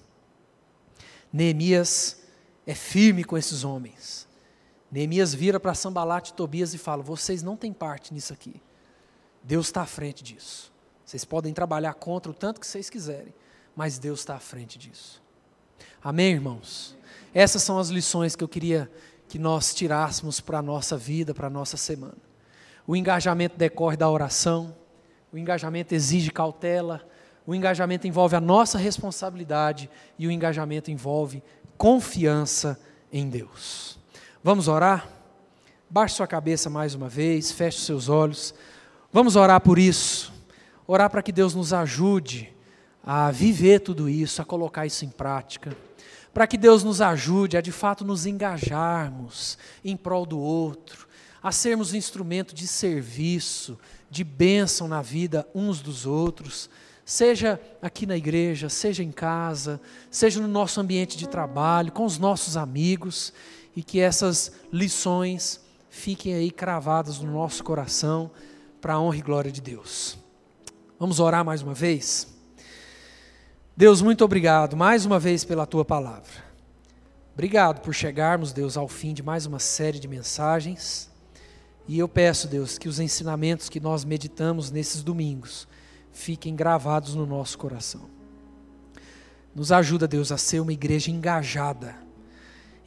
Neemias 1.34 2.22
é 2.68 2.76
firme 2.76 3.24
com 3.24 3.36
esses 3.36 3.64
homens. 3.64 4.28
Neemias 4.92 5.34
vira 5.34 5.60
para 5.60 5.74
Sambalat 5.74 6.30
e 6.30 6.34
Tobias 6.34 6.76
e 6.76 6.78
fala: 6.78 7.02
Vocês 7.02 7.42
não 7.42 7.58
têm 7.58 7.74
parte 7.74 8.14
nisso 8.14 8.32
aqui. 8.32 8.62
Deus 9.42 9.68
está 9.68 9.82
à 9.82 9.86
frente 9.88 10.24
disso. 10.24 10.72
Vocês 11.04 11.26
podem 11.26 11.52
trabalhar 11.52 11.96
contra 11.96 12.32
o 12.32 12.36
tanto 12.36 12.60
que 12.60 12.68
vocês 12.68 12.88
quiserem, 12.88 13.34
mas 13.76 13.98
Deus 13.98 14.20
está 14.20 14.36
à 14.36 14.40
frente 14.40 14.78
disso. 14.78 15.20
Amém, 16.04 16.34
irmãos? 16.34 16.96
Essas 17.34 17.64
são 17.64 17.80
as 17.80 17.90
lições 17.90 18.36
que 18.36 18.44
eu 18.44 18.48
queria 18.48 18.92
que 19.28 19.40
nós 19.40 19.74
tirássemos 19.74 20.40
para 20.40 20.60
a 20.60 20.62
nossa 20.62 20.96
vida, 20.96 21.34
para 21.34 21.48
a 21.48 21.50
nossa 21.50 21.76
semana. 21.76 22.18
O 22.86 22.96
engajamento 22.96 23.58
decorre 23.58 23.98
da 23.98 24.10
oração, 24.10 24.76
o 25.32 25.38
engajamento 25.38 25.94
exige 25.94 26.32
cautela, 26.32 27.08
o 27.46 27.56
engajamento 27.56 28.08
envolve 28.08 28.36
a 28.36 28.42
nossa 28.42 28.78
responsabilidade 28.78 29.90
e 30.18 30.28
o 30.28 30.32
engajamento 30.32 30.92
envolve 30.92 31.42
confiança 31.78 32.80
em 33.12 33.30
Deus. 33.30 34.00
Vamos 34.44 34.68
orar? 34.68 35.08
Baixe 35.90 36.16
sua 36.16 36.28
cabeça 36.28 36.70
mais 36.70 36.96
uma 36.96 37.10
vez, 37.10 37.52
feche 37.52 37.80
seus 37.80 38.08
olhos. 38.08 38.54
Vamos 39.12 39.36
orar 39.36 39.60
por 39.60 39.78
isso. 39.78 40.32
Orar 40.88 41.10
para 41.10 41.22
que 41.22 41.32
Deus 41.32 41.54
nos 41.54 41.74
ajude 41.74 42.54
a 43.04 43.32
viver 43.32 43.80
tudo 43.80 44.08
isso, 44.08 44.42
a 44.42 44.46
colocar 44.46 44.86
isso 44.86 45.04
em 45.04 45.10
prática. 45.10 45.76
Para 46.34 46.48
que 46.48 46.58
Deus 46.58 46.84
nos 46.84 47.02
ajude 47.02 47.58
a 47.58 47.62
de 47.62 47.72
fato 47.72 48.06
nos 48.06 48.26
engajarmos 48.26 49.58
em 49.84 49.98
prol 49.98 50.26
do 50.26 50.40
outro, 50.40 51.08
a 51.44 51.52
sermos 51.52 51.94
instrumento 51.94 52.56
de 52.56 52.68
serviço, 52.68 53.78
de 54.12 54.26
bênção 54.26 54.90
na 54.90 55.02
vida 55.02 55.48
uns 55.56 55.82
dos 55.82 56.06
outros, 56.06 56.70
seja 57.06 57.60
aqui 57.82 58.06
na 58.06 58.18
igreja, 58.18 58.68
seja 58.68 59.02
em 59.02 59.12
casa, 59.12 59.80
seja 60.12 60.42
no 60.42 60.50
nosso 60.50 60.82
ambiente 60.82 61.18
de 61.18 61.30
trabalho, 61.30 61.94
com 61.94 62.04
os 62.04 62.18
nossos 62.18 62.58
amigos, 62.58 63.34
e 63.74 63.82
que 63.82 64.02
essas 64.02 64.52
lições 64.72 65.62
fiquem 65.90 66.34
aí 66.34 66.52
cravadas 66.52 67.20
no 67.20 67.32
nosso 67.32 67.64
coração, 67.64 68.30
para 68.82 68.96
a 68.96 69.00
honra 69.00 69.18
e 69.18 69.22
glória 69.22 69.52
de 69.52 69.62
Deus. 69.62 70.18
Vamos 71.00 71.20
orar 71.20 71.46
mais 71.46 71.62
uma 71.62 71.74
vez? 71.74 72.28
Deus, 73.78 74.02
muito 74.02 74.26
obrigado 74.26 74.76
mais 74.76 75.06
uma 75.06 75.20
vez 75.20 75.46
pela 75.46 75.66
tua 75.66 75.86
palavra. 75.86 76.52
Obrigado 77.34 77.80
por 77.80 77.94
chegarmos, 77.94 78.52
Deus, 78.52 78.76
ao 78.76 78.88
fim 78.88 79.14
de 79.14 79.24
mais 79.24 79.46
uma 79.46 79.60
série 79.60 80.00
de 80.00 80.08
mensagens. 80.08 81.11
E 81.88 82.00
eu 82.00 82.08
peço, 82.08 82.48
Deus, 82.48 82.78
que 82.78 82.88
os 82.88 83.00
ensinamentos 83.00 83.70
que 83.70 83.80
nós 83.80 84.06
meditamos 84.06 84.72
nesses 84.72 85.04
domingos 85.04 85.68
fiquem 86.12 86.56
gravados 86.56 87.16
no 87.16 87.26
nosso 87.26 87.58
coração. 87.58 88.02
Nos 89.56 89.72
ajuda, 89.72 90.08
Deus, 90.08 90.32
a 90.32 90.38
ser 90.38 90.60
uma 90.60 90.74
igreja 90.74 91.12
engajada 91.12 91.96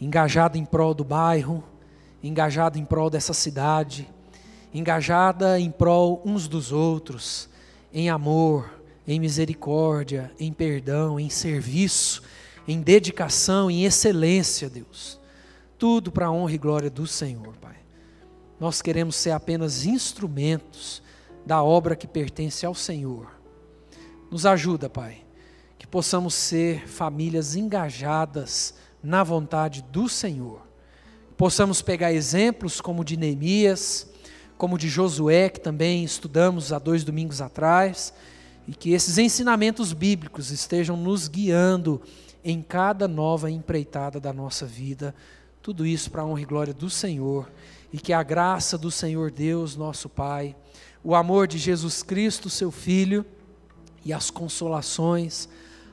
engajada 0.00 0.58
em 0.58 0.64
prol 0.64 0.94
do 0.94 1.04
bairro, 1.04 1.62
engajada 2.22 2.78
em 2.78 2.84
prol 2.84 3.08
dessa 3.10 3.32
cidade, 3.32 4.08
engajada 4.72 5.58
em 5.58 5.70
prol 5.70 6.20
uns 6.24 6.48
dos 6.48 6.72
outros, 6.72 7.48
em 7.92 8.10
amor, 8.10 8.80
em 9.06 9.20
misericórdia, 9.20 10.32
em 10.38 10.52
perdão, 10.52 11.20
em 11.20 11.30
serviço, 11.30 12.22
em 12.66 12.80
dedicação, 12.80 13.70
em 13.70 13.84
excelência, 13.84 14.68
Deus. 14.68 15.20
Tudo 15.78 16.10
para 16.10 16.26
a 16.26 16.32
honra 16.32 16.52
e 16.52 16.58
glória 16.58 16.90
do 16.90 17.06
Senhor, 17.06 17.54
Pai. 17.60 17.76
Nós 18.58 18.80
queremos 18.80 19.16
ser 19.16 19.32
apenas 19.32 19.84
instrumentos 19.84 21.02
da 21.44 21.62
obra 21.62 21.96
que 21.96 22.06
pertence 22.06 22.64
ao 22.64 22.74
Senhor. 22.74 23.28
Nos 24.30 24.46
ajuda, 24.46 24.88
Pai, 24.88 25.22
que 25.78 25.86
possamos 25.86 26.34
ser 26.34 26.86
famílias 26.88 27.56
engajadas 27.56 28.74
na 29.02 29.22
vontade 29.22 29.82
do 29.82 30.08
Senhor. 30.08 30.62
Possamos 31.36 31.82
pegar 31.82 32.12
exemplos 32.12 32.80
como 32.80 33.04
de 33.04 33.16
Neemias, 33.16 34.08
como 34.56 34.78
de 34.78 34.88
Josué, 34.88 35.48
que 35.50 35.60
também 35.60 36.04
estudamos 36.04 36.72
há 36.72 36.78
dois 36.78 37.02
domingos 37.02 37.40
atrás, 37.40 38.14
e 38.66 38.72
que 38.72 38.92
esses 38.92 39.18
ensinamentos 39.18 39.92
bíblicos 39.92 40.50
estejam 40.50 40.96
nos 40.96 41.28
guiando 41.28 42.00
em 42.42 42.62
cada 42.62 43.08
nova 43.08 43.50
empreitada 43.50 44.20
da 44.20 44.32
nossa 44.32 44.64
vida. 44.64 45.14
Tudo 45.60 45.84
isso 45.84 46.10
para 46.10 46.22
a 46.22 46.24
honra 46.24 46.40
e 46.40 46.46
glória 46.46 46.72
do 46.72 46.88
Senhor 46.88 47.48
e 47.94 47.98
que 48.00 48.12
a 48.12 48.24
graça 48.24 48.76
do 48.76 48.90
Senhor 48.90 49.30
Deus, 49.30 49.76
nosso 49.76 50.08
Pai, 50.08 50.56
o 51.04 51.14
amor 51.14 51.46
de 51.46 51.58
Jesus 51.58 52.02
Cristo, 52.02 52.50
seu 52.50 52.72
Filho, 52.72 53.24
e 54.04 54.12
as 54.12 54.32
consolações, 54.32 55.48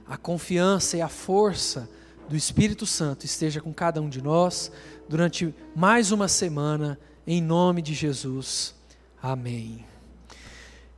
a 0.08 0.18
confiança 0.18 0.98
e 0.98 1.02
a 1.04 1.08
força 1.08 1.88
do 2.28 2.36
Espírito 2.36 2.88
Santo 2.88 3.24
esteja 3.24 3.62
com 3.62 3.72
cada 3.72 4.02
um 4.02 4.10
de 4.10 4.20
nós 4.20 4.72
durante 5.08 5.54
mais 5.76 6.12
uma 6.12 6.28
semana, 6.28 7.00
em 7.28 7.40
nome 7.40 7.84
de 7.84 7.94
Jesus. 7.94 8.74
Amém. 9.22 9.86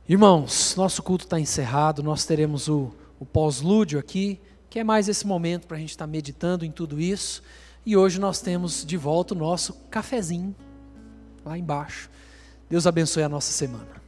Irmãos, 0.08 0.74
nosso 0.74 1.02
culto 1.02 1.26
está 1.26 1.38
encerrado, 1.38 2.02
nós 2.02 2.24
teremos 2.24 2.66
o, 2.66 2.90
o 3.20 3.26
pós-lúdio 3.26 3.98
aqui, 3.98 4.40
que 4.70 4.78
é 4.78 4.84
mais 4.84 5.06
esse 5.06 5.26
momento 5.26 5.66
para 5.66 5.76
a 5.76 5.80
gente 5.80 5.90
estar 5.90 6.06
tá 6.06 6.10
meditando 6.10 6.64
em 6.64 6.70
tudo 6.70 6.98
isso. 6.98 7.42
E 7.84 7.94
hoje 7.94 8.18
nós 8.18 8.40
temos 8.40 8.86
de 8.86 8.96
volta 8.96 9.34
o 9.34 9.36
nosso 9.36 9.74
cafezinho 9.90 10.56
lá 11.44 11.58
embaixo. 11.58 12.08
Deus 12.68 12.86
abençoe 12.86 13.22
a 13.22 13.28
nossa 13.28 13.52
semana. 13.52 14.03